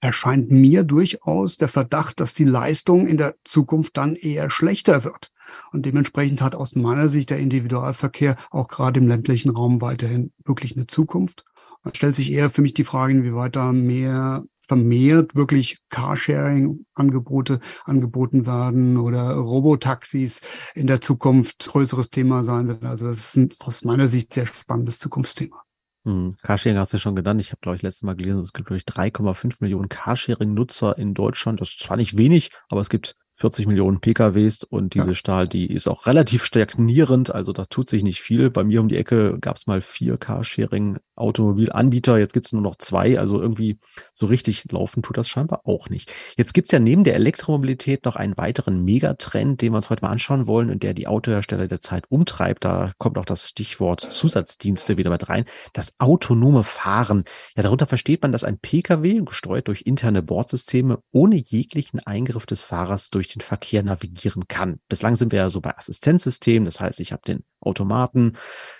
erscheint 0.00 0.50
mir 0.50 0.82
durchaus 0.82 1.56
der 1.56 1.68
Verdacht, 1.68 2.20
dass 2.20 2.34
die 2.34 2.44
Leistung 2.44 3.06
in 3.06 3.16
der 3.16 3.36
Zukunft 3.44 3.96
dann 3.96 4.16
eher 4.16 4.50
schlechter 4.50 5.04
wird. 5.04 5.30
Und 5.72 5.86
dementsprechend 5.86 6.42
hat 6.42 6.54
aus 6.54 6.74
meiner 6.74 7.08
Sicht 7.08 7.30
der 7.30 7.38
Individualverkehr 7.38 8.36
auch 8.50 8.68
gerade 8.68 9.00
im 9.00 9.08
ländlichen 9.08 9.50
Raum 9.50 9.80
weiterhin 9.80 10.32
wirklich 10.44 10.76
eine 10.76 10.86
Zukunft. 10.86 11.44
Stellt 11.92 12.14
sich 12.14 12.32
eher 12.32 12.50
für 12.50 12.62
mich 12.62 12.74
die 12.74 12.84
Frage, 12.84 13.12
inwieweit 13.12 13.56
da 13.56 13.72
mehr 13.72 14.44
vermehrt 14.60 15.34
wirklich 15.34 15.78
Carsharing-Angebote 15.90 17.60
angeboten 17.84 18.46
werden 18.46 18.96
oder 18.96 19.34
Robotaxis 19.34 20.40
in 20.74 20.86
der 20.86 21.00
Zukunft 21.00 21.68
größeres 21.68 22.10
Thema 22.10 22.42
sein 22.42 22.68
wird. 22.68 22.84
Also 22.84 23.06
das 23.06 23.18
ist 23.18 23.36
ein, 23.36 23.50
aus 23.58 23.84
meiner 23.84 24.08
Sicht 24.08 24.32
sehr 24.32 24.46
spannendes 24.46 24.98
Zukunftsthema. 24.98 25.62
Hm, 26.04 26.36
Carsharing 26.42 26.78
hast 26.78 26.92
du 26.92 26.98
schon 26.98 27.16
genannt. 27.16 27.40
Ich 27.40 27.50
habe, 27.50 27.60
glaube 27.60 27.76
ich, 27.76 27.82
letztes 27.82 28.02
Mal 28.02 28.16
gelesen, 28.16 28.38
es 28.38 28.52
gibt, 28.52 28.66
glaube 28.68 28.78
ich, 28.78 28.84
3,5 28.84 29.56
Millionen 29.60 29.88
Carsharing-Nutzer 29.88 30.96
in 30.98 31.14
Deutschland. 31.14 31.60
Das 31.60 31.70
ist 31.70 31.80
zwar 31.80 31.96
nicht 31.96 32.16
wenig, 32.16 32.50
aber 32.68 32.80
es 32.80 32.88
gibt 32.88 33.16
40 33.36 33.66
Millionen 33.66 34.00
PKWs 34.00 34.64
und 34.64 34.94
diese 34.94 35.08
ja. 35.08 35.14
Stahl, 35.14 35.48
die 35.48 35.66
ist 35.66 35.88
auch 35.88 36.06
relativ 36.06 36.44
stagnierend, 36.44 37.34
also 37.34 37.52
da 37.52 37.64
tut 37.64 37.90
sich 37.90 38.02
nicht 38.02 38.20
viel. 38.20 38.50
Bei 38.50 38.62
mir 38.62 38.80
um 38.80 38.88
die 38.88 38.96
Ecke 38.96 39.38
gab 39.40 39.56
es 39.56 39.66
mal 39.66 39.80
vier 39.80 40.18
Carsharing-Automobilanbieter, 40.18 42.18
jetzt 42.18 42.32
gibt 42.32 42.46
es 42.46 42.52
nur 42.52 42.62
noch 42.62 42.76
zwei, 42.76 43.18
also 43.18 43.40
irgendwie 43.40 43.78
so 44.12 44.26
richtig 44.26 44.64
laufen 44.70 45.02
tut 45.02 45.18
das 45.18 45.28
scheinbar 45.28 45.62
auch 45.64 45.88
nicht. 45.88 46.12
Jetzt 46.36 46.54
gibt 46.54 46.68
es 46.68 46.72
ja 46.72 46.78
neben 46.78 47.04
der 47.04 47.14
Elektromobilität 47.14 48.04
noch 48.04 48.16
einen 48.16 48.36
weiteren 48.36 48.84
Megatrend, 48.84 49.60
den 49.60 49.72
wir 49.72 49.76
uns 49.76 49.90
heute 49.90 50.02
mal 50.02 50.10
anschauen 50.10 50.46
wollen 50.46 50.70
und 50.70 50.82
der 50.82 50.94
die 50.94 51.06
Autohersteller 51.06 51.66
der 51.66 51.80
Zeit 51.80 52.04
umtreibt. 52.08 52.64
Da 52.64 52.92
kommt 52.98 53.18
auch 53.18 53.24
das 53.24 53.48
Stichwort 53.48 54.00
Zusatzdienste 54.00 54.96
wieder 54.96 55.10
mit 55.10 55.28
rein. 55.28 55.44
Das 55.72 55.94
autonome 55.98 56.64
Fahren. 56.64 57.24
Ja, 57.56 57.62
darunter 57.62 57.86
versteht 57.86 58.22
man, 58.22 58.32
dass 58.32 58.44
ein 58.44 58.58
PKW, 58.58 59.22
gesteuert 59.24 59.68
durch 59.68 59.82
interne 59.82 60.22
Bordsysteme, 60.22 60.98
ohne 61.12 61.36
jeglichen 61.36 62.00
Eingriff 62.00 62.46
des 62.46 62.62
Fahrers 62.62 63.10
durch 63.10 63.23
durch 63.24 63.32
den 63.32 63.40
Verkehr 63.40 63.82
navigieren 63.82 64.46
kann. 64.48 64.80
Bislang 64.88 65.16
sind 65.16 65.32
wir 65.32 65.38
ja 65.38 65.50
so 65.50 65.60
bei 65.60 65.76
Assistenzsystemen, 65.76 66.66
das 66.66 66.80
heißt, 66.80 67.00
ich 67.00 67.12
habe 67.12 67.22
den 67.26 67.44
Automaten, 67.60 68.34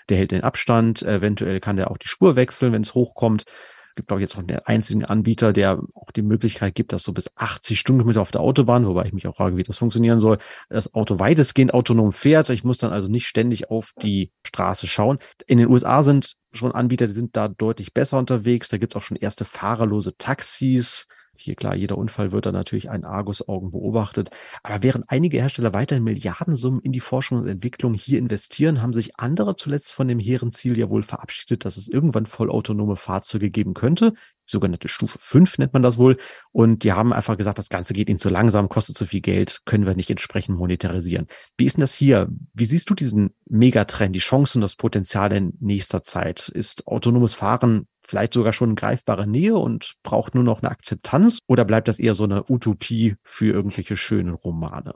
der 0.09 0.17
hält 0.17 0.31
den 0.31 0.43
Abstand, 0.43 1.01
eventuell 1.01 1.59
kann 1.59 1.77
der 1.77 1.89
auch 1.91 1.97
die 1.97 2.07
Spur 2.07 2.35
wechseln, 2.35 2.71
wenn 2.71 2.81
es 2.81 2.93
hochkommt. 2.93 3.45
Es 3.89 3.95
gibt, 3.95 4.09
glaube 4.09 4.21
ich, 4.21 4.29
jetzt 4.29 4.35
auch 4.35 4.43
einen 4.43 4.59
einzigen 4.65 5.05
Anbieter, 5.05 5.53
der 5.53 5.79
auch 5.95 6.11
die 6.11 6.21
Möglichkeit 6.21 6.75
gibt, 6.75 6.91
dass 6.91 7.03
so 7.03 7.13
bis 7.13 7.31
80 7.35 7.79
Stundenkilometer 7.79 8.21
auf 8.21 8.31
der 8.31 8.41
Autobahn, 8.41 8.85
wobei 8.85 9.05
ich 9.05 9.13
mich 9.13 9.25
auch 9.25 9.37
frage, 9.37 9.55
wie 9.55 9.63
das 9.63 9.77
funktionieren 9.77 10.19
soll, 10.19 10.37
das 10.69 10.93
Auto 10.93 11.17
weitestgehend 11.17 11.73
autonom 11.73 12.11
fährt. 12.11 12.49
Ich 12.49 12.65
muss 12.65 12.77
dann 12.77 12.91
also 12.91 13.07
nicht 13.07 13.25
ständig 13.25 13.71
auf 13.71 13.93
die 14.01 14.31
Straße 14.45 14.87
schauen. 14.87 15.19
In 15.47 15.59
den 15.59 15.69
USA 15.69 16.03
sind 16.03 16.33
schon 16.51 16.73
Anbieter, 16.73 17.07
die 17.07 17.13
sind 17.13 17.37
da 17.37 17.47
deutlich 17.47 17.93
besser 17.93 18.17
unterwegs. 18.17 18.67
Da 18.67 18.77
gibt 18.77 18.93
es 18.93 18.97
auch 18.97 19.05
schon 19.05 19.17
erste 19.17 19.45
fahrerlose 19.45 20.17
Taxis 20.17 21.07
Hier 21.37 21.55
klar, 21.55 21.75
jeder 21.75 21.97
Unfall 21.97 22.31
wird 22.31 22.45
dann 22.45 22.53
natürlich 22.53 22.89
ein 22.89 23.05
Argusaugen 23.05 23.71
beobachtet. 23.71 24.29
Aber 24.63 24.83
während 24.83 25.05
einige 25.09 25.39
Hersteller 25.39 25.73
weiterhin 25.73 26.03
Milliardensummen 26.03 26.81
in 26.81 26.91
die 26.91 26.99
Forschung 26.99 27.39
und 27.39 27.47
Entwicklung 27.47 27.93
hier 27.93 28.19
investieren, 28.19 28.81
haben 28.81 28.93
sich 28.93 29.19
andere 29.19 29.55
zuletzt 29.55 29.93
von 29.93 30.07
dem 30.07 30.19
hehren 30.19 30.51
Ziel 30.51 30.77
ja 30.77 30.89
wohl 30.89 31.03
verabschiedet, 31.03 31.65
dass 31.65 31.77
es 31.77 31.87
irgendwann 31.87 32.25
vollautonome 32.25 32.95
Fahrzeuge 32.95 33.49
geben 33.49 33.73
könnte. 33.73 34.13
sogenannte 34.47 34.87
Stufe 34.87 35.17
5 35.19 35.57
nennt 35.57 35.73
man 35.73 35.81
das 35.81 35.97
wohl. 35.97 36.17
Und 36.51 36.83
die 36.83 36.93
haben 36.93 37.13
einfach 37.13 37.37
gesagt, 37.37 37.57
das 37.57 37.69
Ganze 37.69 37.93
geht 37.93 38.09
ihnen 38.09 38.19
zu 38.19 38.29
langsam, 38.29 38.69
kostet 38.69 38.97
zu 38.97 39.05
viel 39.05 39.21
Geld, 39.21 39.61
können 39.65 39.85
wir 39.85 39.95
nicht 39.95 40.11
entsprechend 40.11 40.57
monetarisieren. 40.57 41.27
Wie 41.57 41.65
ist 41.65 41.77
denn 41.77 41.81
das 41.81 41.93
hier? 41.93 42.27
Wie 42.53 42.65
siehst 42.65 42.89
du 42.89 42.93
diesen 42.93 43.31
Megatrend, 43.49 44.15
die 44.15 44.19
Chancen 44.19 44.59
und 44.59 44.61
das 44.61 44.75
Potenzial 44.75 45.33
in 45.33 45.53
nächster 45.59 46.03
Zeit? 46.03 46.49
Ist 46.49 46.87
autonomes 46.87 47.33
Fahren 47.33 47.87
vielleicht 48.07 48.33
sogar 48.33 48.53
schon 48.53 48.71
in 48.71 48.75
greifbarer 48.75 49.25
Nähe 49.25 49.55
und 49.55 49.95
braucht 50.03 50.35
nur 50.35 50.43
noch 50.43 50.61
eine 50.61 50.71
Akzeptanz? 50.71 51.39
Oder 51.47 51.65
bleibt 51.65 51.87
das 51.87 51.99
eher 51.99 52.13
so 52.13 52.23
eine 52.23 52.49
Utopie 52.49 53.15
für 53.23 53.53
irgendwelche 53.53 53.97
schönen 53.97 54.33
Romane? 54.33 54.93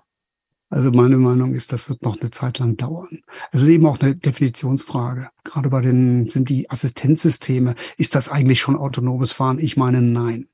Also 0.71 0.91
meine 0.91 1.17
Meinung 1.17 1.55
ist, 1.55 1.73
das 1.73 1.89
wird 1.89 2.03
noch 2.03 2.19
eine 2.21 2.29
Zeit 2.29 2.59
lang 2.59 2.77
dauern. 2.77 3.21
Es 3.51 3.61
ist 3.61 3.67
eben 3.67 3.87
auch 3.87 3.99
eine 3.99 4.15
Definitionsfrage. 4.15 5.29
Gerade 5.43 5.69
bei 5.69 5.81
den 5.81 6.29
sind 6.29 6.47
die 6.49 6.69
Assistenzsysteme, 6.69 7.73
ist 7.97 8.13
das 8.13 8.29
eigentlich 8.29 8.59
schon 8.59 8.75
autonomes 8.75 9.31
Fahren? 9.31 9.57
Ich 9.57 9.77
meine, 9.77 10.01
nein. 10.01 10.47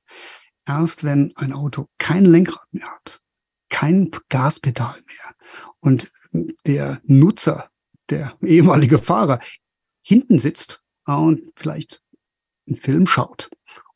Erst 0.66 1.04
wenn 1.04 1.34
ein 1.36 1.52
Auto 1.52 1.88
kein 1.98 2.24
Lenkrad 2.24 2.66
mehr 2.72 2.88
hat, 2.88 3.22
kein 3.70 4.10
Gaspedal 4.30 4.96
mehr 5.06 5.36
und 5.82 6.10
der 6.66 7.02
Nutzer, 7.04 7.70
der 8.10 8.38
ehemalige 8.42 9.00
Fahrer 9.00 9.40
hinten 10.02 10.40
sitzt 10.40 10.82
und 11.06 11.42
vielleicht 11.56 12.02
einen 12.68 12.78
Film 12.78 13.08
schaut 13.08 13.50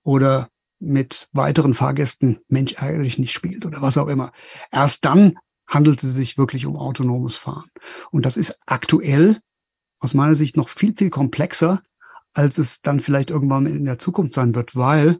oder 0.03 0.49
mit 0.79 1.29
weiteren 1.33 1.73
Fahrgästen 1.73 2.39
Mensch 2.47 2.73
ärgerlich 2.73 3.19
nicht 3.19 3.33
spielt 3.33 3.65
oder 3.65 3.81
was 3.81 3.97
auch 3.97 4.07
immer. 4.07 4.31
Erst 4.71 5.05
dann 5.05 5.37
handelt 5.67 6.01
es 6.03 6.13
sich 6.13 6.37
wirklich 6.37 6.65
um 6.65 6.77
autonomes 6.77 7.35
Fahren. 7.35 7.69
Und 8.11 8.25
das 8.25 8.37
ist 8.37 8.59
aktuell 8.65 9.37
aus 9.99 10.13
meiner 10.13 10.35
Sicht 10.35 10.57
noch 10.57 10.69
viel, 10.69 10.95
viel 10.95 11.09
komplexer, 11.09 11.83
als 12.33 12.57
es 12.57 12.81
dann 12.81 13.01
vielleicht 13.01 13.29
irgendwann 13.29 13.65
in 13.65 13.85
der 13.85 13.99
Zukunft 13.99 14.33
sein 14.33 14.55
wird, 14.55 14.75
weil 14.75 15.19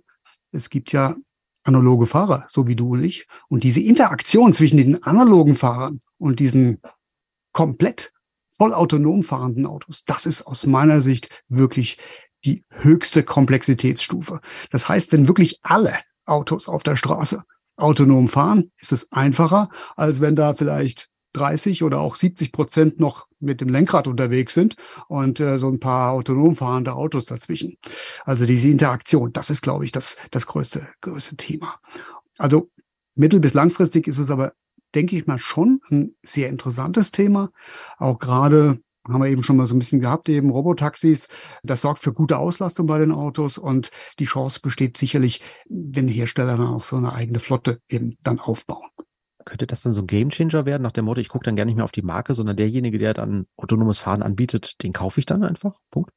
es 0.52 0.70
gibt 0.70 0.92
ja 0.92 1.16
analoge 1.64 2.06
Fahrer, 2.06 2.46
so 2.50 2.68
wie 2.68 2.76
du 2.76 2.94
und 2.94 3.04
ich. 3.04 3.28
Und 3.50 3.64
diese 3.64 3.82
Interaktion 3.82 4.54
zwischen 4.54 4.78
den 4.78 5.04
analogen 5.04 5.56
Fahrern 5.56 6.02
und 6.18 6.40
diesen 6.40 6.82
komplett 7.52 8.14
vollautonom 8.52 9.24
fahrenden 9.24 9.66
Autos, 9.66 10.06
das 10.06 10.26
ist 10.26 10.44
aus 10.44 10.66
meiner 10.66 11.02
Sicht 11.02 11.44
wirklich 11.48 11.98
die 12.46 12.64
höchste 12.70 13.24
Komplexitätsstufe. 13.24 14.42
Das 14.72 14.88
heißt, 14.88 15.12
wenn 15.12 15.28
wirklich 15.28 15.60
alle 15.62 15.94
Autos 16.26 16.68
auf 16.68 16.84
der 16.84 16.96
Straße 16.96 17.44
autonom 17.76 18.28
fahren, 18.28 18.72
ist 18.80 18.92
es 18.92 19.12
einfacher, 19.12 19.70
als 19.96 20.22
wenn 20.22 20.36
da 20.36 20.54
vielleicht 20.54 21.10
30 21.34 21.84
oder 21.84 22.00
auch 22.00 22.16
70 22.16 22.52
Prozent 22.52 23.00
noch 23.00 23.28
mit 23.40 23.62
dem 23.62 23.70
Lenkrad 23.70 24.08
unterwegs 24.08 24.54
sind 24.54 24.76
und 25.08 25.40
äh, 25.40 25.60
so 25.60 25.70
ein 25.70 25.80
paar 25.80 26.12
autonom 26.12 26.56
fahrende 26.56 26.94
Autos 26.94 27.26
dazwischen. 27.26 27.78
Also 28.26 28.46
diese 28.46 28.68
Interaktion, 28.68 29.32
das 29.32 29.50
ist, 29.50 29.62
glaube 29.62 29.86
ich, 29.86 29.92
das, 29.92 30.18
das 30.32 30.48
größte, 30.48 30.88
größte 31.02 31.38
Thema. 31.38 31.80
Also 32.38 32.70
mittel- 33.16 33.40
bis 33.40 33.54
langfristig 33.54 34.08
ist 34.08 34.18
es 34.18 34.32
aber, 34.32 34.54
denke 34.96 35.16
ich 35.16 35.28
mal, 35.28 35.40
schon 35.40 35.82
ein 35.92 36.16
sehr 36.24 36.50
interessantes 36.50 37.12
Thema. 37.12 37.52
Auch 38.00 38.18
gerade 38.18 38.82
haben 39.12 39.22
wir 39.22 39.30
eben 39.30 39.44
schon 39.44 39.58
mal 39.58 39.68
so 39.68 39.76
ein 39.76 39.80
bisschen 39.80 40.02
gehabt, 40.02 40.30
eben 40.30 40.50
Robotaxis. 40.50 41.28
Das 41.64 41.82
sorgt 41.82 42.04
für 42.04 42.14
gute 42.14 42.38
Auslastung 42.38 42.88
bei 42.88 43.00
den 43.00 43.12
Autos 43.12 43.58
und 43.58 43.92
die 44.20 44.26
Chance 44.26 44.60
besteht 44.62 44.98
sicherlich, 44.98 45.42
wenn 45.70 46.08
Hersteller 46.08 46.58
dann 46.58 46.68
auch 46.68 46.84
so 46.84 46.96
eine 46.96 47.14
eigene 47.14 47.40
Flotte 47.40 47.80
eben 47.90 48.18
dann 48.24 48.40
aufbauen. 48.40 48.90
Könnte 49.46 49.68
das 49.68 49.82
dann 49.82 49.94
so 49.94 50.02
ein 50.02 50.08
Gamechanger 50.08 50.66
werden, 50.66 50.84
nach 50.84 50.92
dem 50.92 51.06
Motto, 51.06 51.22
ich 51.22 51.30
gucke 51.30 51.46
dann 51.46 51.56
gar 51.56 51.66
nicht 51.66 51.76
mehr 51.76 51.86
auf 51.86 51.92
die 51.92 52.02
Marke, 52.02 52.36
sondern 52.36 52.58
derjenige, 52.58 53.00
der 53.00 53.14
dann 53.14 53.48
autonomes 53.58 53.98
Fahren 54.00 54.22
anbietet, 54.22 54.84
den 54.84 54.94
kaufe 54.94 55.20
ich 55.20 55.26
dann 55.26 55.44
einfach? 55.44 55.80
Punkt. 55.90 56.12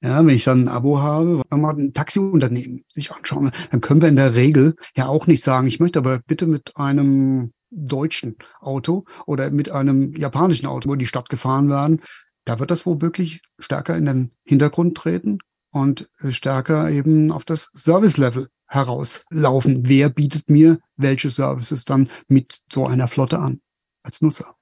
Ja, 0.00 0.24
wenn 0.24 0.34
ich 0.34 0.44
dann 0.44 0.64
ein 0.64 0.68
Abo 0.68 1.00
habe, 1.00 1.42
wenn 1.50 1.60
wir 1.60 1.70
ein 1.70 1.92
Taxiunternehmen 1.92 2.84
sich 2.92 3.10
anschauen, 3.10 3.50
dann 3.72 3.80
können 3.80 4.00
wir 4.00 4.08
in 4.08 4.14
der 4.14 4.34
Regel 4.34 4.76
ja 4.96 5.08
auch 5.08 5.26
nicht 5.26 5.42
sagen, 5.42 5.66
ich 5.66 5.80
möchte 5.80 5.98
aber 5.98 6.20
bitte 6.24 6.46
mit 6.46 6.76
einem 6.76 7.52
deutschen 7.70 8.36
Auto 8.60 9.04
oder 9.26 9.50
mit 9.50 9.70
einem 9.70 10.14
japanischen 10.14 10.66
Auto, 10.66 10.88
wo 10.88 10.94
die 10.94 11.06
Stadt 11.06 11.28
gefahren 11.28 11.68
werden, 11.68 12.00
da 12.44 12.58
wird 12.58 12.70
das 12.70 12.86
womöglich 12.86 13.42
stärker 13.58 13.96
in 13.96 14.06
den 14.06 14.30
Hintergrund 14.44 14.96
treten 14.96 15.38
und 15.70 16.08
äh, 16.20 16.30
stärker 16.32 16.90
eben 16.90 17.30
auf 17.30 17.44
das 17.44 17.70
Service-Level 17.74 18.48
herauslaufen. 18.66 19.86
Wer 19.86 20.08
bietet 20.08 20.48
mir 20.48 20.78
welche 20.96 21.30
Services 21.30 21.84
dann 21.84 22.08
mit 22.26 22.60
so 22.72 22.86
einer 22.86 23.08
Flotte 23.08 23.38
an 23.38 23.60
als 24.02 24.22
Nutzer? 24.22 24.54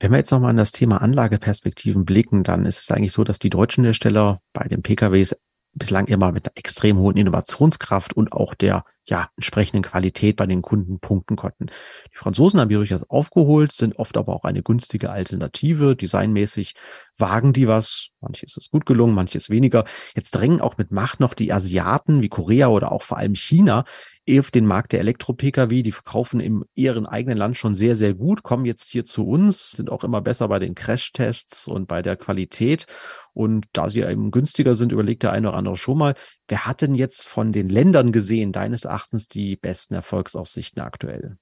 Wenn 0.00 0.10
wir 0.10 0.18
jetzt 0.18 0.32
nochmal 0.32 0.50
an 0.50 0.56
das 0.56 0.72
Thema 0.72 1.00
Anlageperspektiven 1.00 2.04
blicken, 2.04 2.42
dann 2.42 2.66
ist 2.66 2.80
es 2.80 2.90
eigentlich 2.90 3.12
so, 3.12 3.24
dass 3.24 3.38
die 3.38 3.50
deutschen 3.50 3.84
Hersteller 3.84 4.40
bei 4.52 4.68
den 4.68 4.82
PKWs 4.82 5.36
bislang 5.72 6.06
immer 6.08 6.32
mit 6.32 6.46
einer 6.46 6.56
extrem 6.56 6.98
hohen 6.98 7.16
Innovationskraft 7.16 8.12
und 8.14 8.32
auch 8.32 8.54
der 8.54 8.84
ja, 9.06 9.28
entsprechenden 9.36 9.82
Qualität 9.82 10.36
bei 10.36 10.46
den 10.46 10.62
Kunden 10.62 10.98
punkten 10.98 11.36
konnten. 11.36 11.66
Die 12.12 12.16
Franzosen 12.16 12.58
haben 12.58 12.70
hier 12.70 12.78
durchaus 12.78 13.02
aufgeholt, 13.10 13.72
sind 13.72 13.98
oft 13.98 14.16
aber 14.16 14.34
auch 14.34 14.44
eine 14.44 14.62
günstige 14.62 15.10
Alternative. 15.10 15.94
Designmäßig 15.94 16.74
wagen 17.18 17.52
die 17.52 17.68
was. 17.68 18.08
Manches 18.20 18.56
ist 18.56 18.70
gut 18.70 18.86
gelungen, 18.86 19.14
manches 19.14 19.50
weniger. 19.50 19.84
Jetzt 20.14 20.30
drängen 20.32 20.60
auch 20.60 20.78
mit 20.78 20.90
Macht 20.90 21.20
noch 21.20 21.34
die 21.34 21.52
Asiaten 21.52 22.22
wie 22.22 22.30
Korea 22.30 22.68
oder 22.68 22.92
auch 22.92 23.02
vor 23.02 23.18
allem 23.18 23.34
China 23.34 23.84
auf 24.30 24.50
den 24.50 24.66
Markt 24.66 24.92
der 24.92 25.00
Elektro-Pkw. 25.00 25.82
Die 25.82 25.92
verkaufen 25.92 26.40
im 26.40 26.64
ihren 26.74 27.06
eigenen 27.06 27.38
Land 27.38 27.58
schon 27.58 27.74
sehr, 27.74 27.96
sehr 27.96 28.14
gut, 28.14 28.42
kommen 28.42 28.64
jetzt 28.64 28.90
hier 28.90 29.04
zu 29.04 29.26
uns, 29.26 29.72
sind 29.72 29.90
auch 29.90 30.04
immer 30.04 30.20
besser 30.20 30.48
bei 30.48 30.58
den 30.58 30.74
Crash-Tests 30.74 31.68
und 31.68 31.86
bei 31.86 32.02
der 32.02 32.16
Qualität. 32.16 32.86
Und 33.32 33.66
da 33.72 33.88
sie 33.88 34.00
eben 34.00 34.30
günstiger 34.30 34.74
sind, 34.74 34.92
überlegt 34.92 35.22
der 35.22 35.32
eine 35.32 35.48
oder 35.48 35.58
andere 35.58 35.76
schon 35.76 35.98
mal, 35.98 36.14
wer 36.48 36.66
hat 36.66 36.82
denn 36.82 36.94
jetzt 36.94 37.26
von 37.26 37.52
den 37.52 37.68
Ländern 37.68 38.12
gesehen, 38.12 38.52
deines 38.52 38.84
Erachtens, 38.84 39.28
die 39.28 39.56
besten 39.56 39.94
Erfolgsaussichten 39.94 40.82
aktuell? 40.82 41.36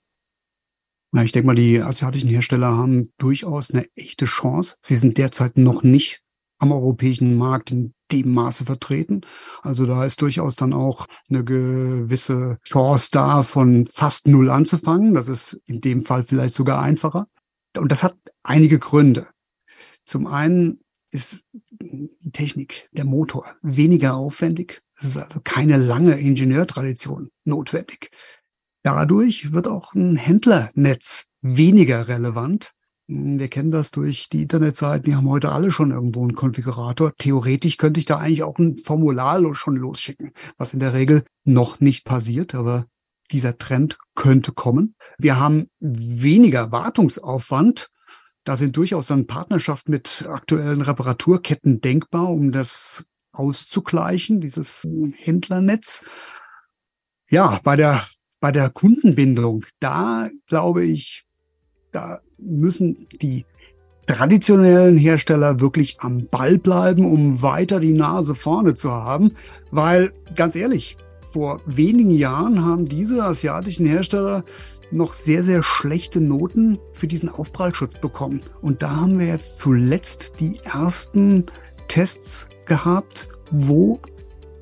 Na, 1.12 1.22
ich 1.22 1.32
denke 1.32 1.46
mal, 1.46 1.54
die 1.54 1.80
asiatischen 1.80 2.30
Hersteller 2.30 2.74
haben 2.74 3.12
durchaus 3.18 3.70
eine 3.70 3.86
echte 3.94 4.24
Chance. 4.24 4.76
Sie 4.80 4.96
sind 4.96 5.18
derzeit 5.18 5.58
noch 5.58 5.82
nicht 5.82 6.22
am 6.58 6.72
europäischen 6.72 7.36
Markt 7.36 7.70
in 7.70 7.92
dem 8.12 8.32
Maße 8.32 8.64
vertreten. 8.64 9.22
Also 9.62 9.86
da 9.86 10.04
ist 10.04 10.22
durchaus 10.22 10.56
dann 10.56 10.72
auch 10.72 11.06
eine 11.28 11.44
gewisse 11.44 12.58
Chance 12.64 13.08
da, 13.12 13.42
von 13.42 13.86
fast 13.86 14.28
null 14.28 14.50
anzufangen. 14.50 15.14
Das 15.14 15.28
ist 15.28 15.54
in 15.66 15.80
dem 15.80 16.02
Fall 16.02 16.22
vielleicht 16.22 16.54
sogar 16.54 16.82
einfacher. 16.82 17.26
Und 17.76 17.90
das 17.90 18.02
hat 18.02 18.16
einige 18.42 18.78
Gründe. 18.78 19.26
Zum 20.04 20.26
einen 20.26 20.80
ist 21.10 21.44
die 21.52 22.32
Technik, 22.32 22.88
der 22.92 23.04
Motor 23.04 23.54
weniger 23.62 24.14
aufwendig. 24.14 24.82
Es 24.98 25.04
ist 25.04 25.16
also 25.16 25.40
keine 25.42 25.76
lange 25.76 26.18
Ingenieurtradition 26.18 27.30
notwendig. 27.44 28.10
Dadurch 28.82 29.52
wird 29.52 29.68
auch 29.68 29.94
ein 29.94 30.16
Händlernetz 30.16 31.26
weniger 31.40 32.08
relevant. 32.08 32.72
Wir 33.38 33.48
kennen 33.48 33.70
das 33.70 33.90
durch 33.90 34.28
die 34.28 34.42
Internetseiten, 34.42 35.04
die 35.04 35.16
haben 35.16 35.28
heute 35.28 35.52
alle 35.52 35.70
schon 35.70 35.90
irgendwo 35.90 36.22
einen 36.22 36.34
Konfigurator. 36.34 37.12
Theoretisch 37.16 37.76
könnte 37.76 38.00
ich 38.00 38.06
da 38.06 38.18
eigentlich 38.18 38.42
auch 38.42 38.58
ein 38.58 38.76
Formular 38.76 39.54
schon 39.54 39.76
losschicken, 39.76 40.32
was 40.56 40.72
in 40.72 40.80
der 40.80 40.94
Regel 40.94 41.24
noch 41.44 41.80
nicht 41.80 42.04
passiert, 42.04 42.54
aber 42.54 42.86
dieser 43.30 43.58
Trend 43.58 43.98
könnte 44.14 44.52
kommen. 44.52 44.94
Wir 45.18 45.38
haben 45.38 45.68
weniger 45.80 46.72
Wartungsaufwand 46.72 47.88
da 48.44 48.56
sind 48.56 48.76
durchaus 48.76 49.06
dann 49.06 49.26
Partnerschaften 49.26 49.92
mit 49.92 50.24
aktuellen 50.28 50.80
Reparaturketten 50.80 51.80
denkbar, 51.80 52.28
um 52.28 52.50
das 52.50 53.04
auszugleichen, 53.32 54.40
dieses 54.40 54.86
Händlernetz. 55.16 56.04
Ja, 57.30 57.60
bei 57.62 57.76
der, 57.76 58.04
bei 58.40 58.50
der 58.50 58.70
Kundenbindung, 58.70 59.64
da 59.78 60.28
glaube 60.46 60.84
ich, 60.84 61.24
da 61.92 62.20
müssen 62.38 63.06
die 63.20 63.44
traditionellen 64.06 64.96
Hersteller 64.96 65.60
wirklich 65.60 65.98
am 66.00 66.26
Ball 66.26 66.58
bleiben, 66.58 67.04
um 67.04 67.42
weiter 67.42 67.80
die 67.80 67.92
Nase 67.92 68.34
vorne 68.34 68.74
zu 68.74 68.90
haben. 68.90 69.32
Weil, 69.70 70.12
ganz 70.34 70.56
ehrlich, 70.56 70.96
vor 71.22 71.60
wenigen 71.66 72.10
Jahren 72.10 72.64
haben 72.64 72.88
diese 72.88 73.22
asiatischen 73.22 73.86
Hersteller 73.86 74.44
noch 74.90 75.14
sehr, 75.14 75.42
sehr 75.42 75.62
schlechte 75.62 76.20
Noten 76.20 76.78
für 76.92 77.06
diesen 77.06 77.28
Aufprallschutz 77.28 77.94
bekommen. 77.94 78.40
Und 78.60 78.82
da 78.82 78.96
haben 78.96 79.18
wir 79.18 79.26
jetzt 79.26 79.58
zuletzt 79.58 80.34
die 80.40 80.58
ersten 80.64 81.46
Tests 81.88 82.50
gehabt, 82.66 83.28
wo 83.50 84.00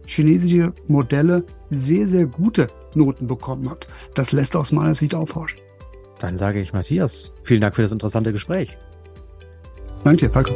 chinesische 0.07 0.73
Modelle 0.87 1.45
sehr, 1.71 2.07
sehr 2.07 2.27
gute 2.27 2.69
Noten 2.95 3.27
bekommen 3.27 3.69
hat. 3.71 3.89
Das 4.15 4.33
lässt 4.33 4.55
aus 4.55 4.73
meiner 4.73 4.95
Sicht 4.95 5.15
aufhorchen. 5.15 5.59
Dann 6.21 6.37
sage 6.37 6.61
ich 6.61 6.73
Matthias, 6.73 7.33
vielen 7.43 7.63
Dank 7.63 7.75
für 7.75 7.83
das 7.83 7.93
interessante 7.93 8.33
Gespräch. 8.33 8.77
Danke 10.05 10.27
dir, 10.27 10.31
Falco. 10.31 10.55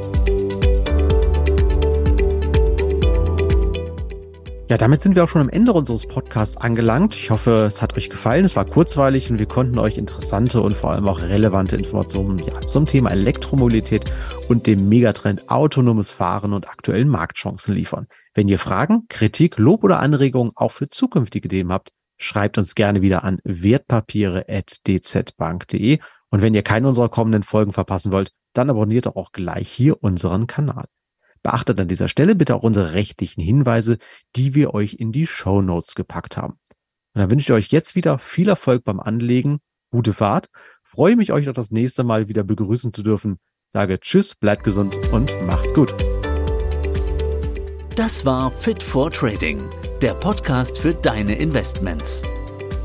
Ja, 4.69 4.79
damit 4.79 5.03
sind 5.03 5.15
wir 5.15 5.25
auch 5.25 5.29
schon 5.29 5.43
am 5.43 5.49
Ende 5.51 5.73
unseres 5.73 6.07
Podcasts 6.07 6.57
angelangt. 6.57 7.15
Ich 7.15 7.31
hoffe, 7.31 7.65
es 7.67 7.83
hat 7.83 7.97
euch 7.97 8.09
gefallen. 8.09 8.45
Es 8.45 8.57
war 8.57 8.65
kurzweilig 8.65 9.31
und 9.31 9.39
wir 9.39 9.47
konnten 9.47 9.79
euch 9.79 9.99
interessante 9.99 10.61
und 10.61 10.75
vor 10.75 10.93
allem 10.93 11.07
auch 11.07 11.21
relevante 11.21 11.77
Informationen 11.77 12.39
ja, 12.39 12.61
zum 12.63 12.87
Thema 12.87 13.11
Elektromobilität 13.11 14.05
und 14.49 14.67
dem 14.67 14.89
Megatrend 14.89 15.51
autonomes 15.51 16.11
Fahren 16.11 16.53
und 16.53 16.69
aktuellen 16.69 17.09
Marktchancen 17.09 17.75
liefern. 17.75 18.07
Wenn 18.35 18.49
ihr 18.49 18.59
Fragen, 18.59 19.07
Kritik, 19.09 19.59
Lob 19.59 19.85
oder 19.85 20.01
Anregungen 20.01 20.53
auch 20.55 20.73
für 20.73 20.89
zukünftige 20.89 21.49
Themen 21.49 21.71
habt, 21.71 21.93
schreibt 22.19 22.59
uns 22.59 22.75
gerne 22.75 23.03
wieder 23.03 23.25
an 23.25 23.39
wertpapiere.dzbank.de 23.45 25.99
und 26.31 26.43
wenn 26.43 26.55
ihr 26.55 26.63
keine 26.63 26.89
unserer 26.89 27.09
kommenden 27.09 27.43
Folgen 27.43 27.73
verpassen 27.73 28.13
wollt, 28.13 28.33
dann 28.55 28.71
abonniert 28.71 29.07
doch 29.07 29.17
auch 29.17 29.33
gleich 29.33 29.69
hier 29.69 30.03
unseren 30.03 30.47
Kanal. 30.47 30.87
Beachtet 31.43 31.79
an 31.79 31.89
dieser 31.89 32.09
Stelle 32.09 32.35
bitte 32.35 32.55
auch 32.55 32.63
unsere 32.63 32.93
rechtlichen 32.93 33.43
Hinweise, 33.43 33.99
die 34.35 34.55
wir 34.55 34.73
euch 34.73 34.95
in 34.95 35.13
die 35.13 35.27
Show 35.27 35.61
Notes 35.61 35.95
gepackt 35.95 36.37
haben. 36.37 36.55
Und 37.15 37.21
dann 37.21 37.31
wünsche 37.31 37.53
ich 37.53 37.57
euch 37.57 37.71
jetzt 37.71 37.95
wieder 37.95 38.19
viel 38.19 38.49
Erfolg 38.49 38.85
beim 38.85 38.99
Anlegen, 38.99 39.61
gute 39.91 40.13
Fahrt, 40.13 40.49
freue 40.83 41.17
mich 41.17 41.33
euch 41.33 41.49
auch 41.49 41.55
das 41.55 41.71
nächste 41.71 42.03
Mal 42.03 42.29
wieder 42.29 42.45
begrüßen 42.45 42.95
zu 42.95 43.03
dürfen, 43.03 43.39
sage 43.69 44.01
Tschüss, 44.01 44.35
bleibt 44.35 44.65
gesund 44.65 44.97
und 45.13 45.31
macht's 45.47 45.75
gut. 45.75 45.95
Das 47.97 48.27
war 48.27 48.51
Fit 48.51 48.83
for 48.83 49.09
Trading, 49.09 49.71
der 50.03 50.15
Podcast 50.15 50.79
für 50.79 50.95
deine 50.95 51.37
Investments. 51.37 52.23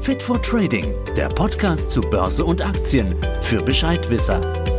Fit 0.02 0.22
for 0.22 0.40
Trading, 0.40 0.94
der 1.18 1.30
Podcast 1.30 1.90
zu 1.90 2.02
Börse 2.02 2.46
und 2.46 2.64
Aktien 2.64 3.16
für 3.42 3.64
Bescheidwisser. 3.64 4.79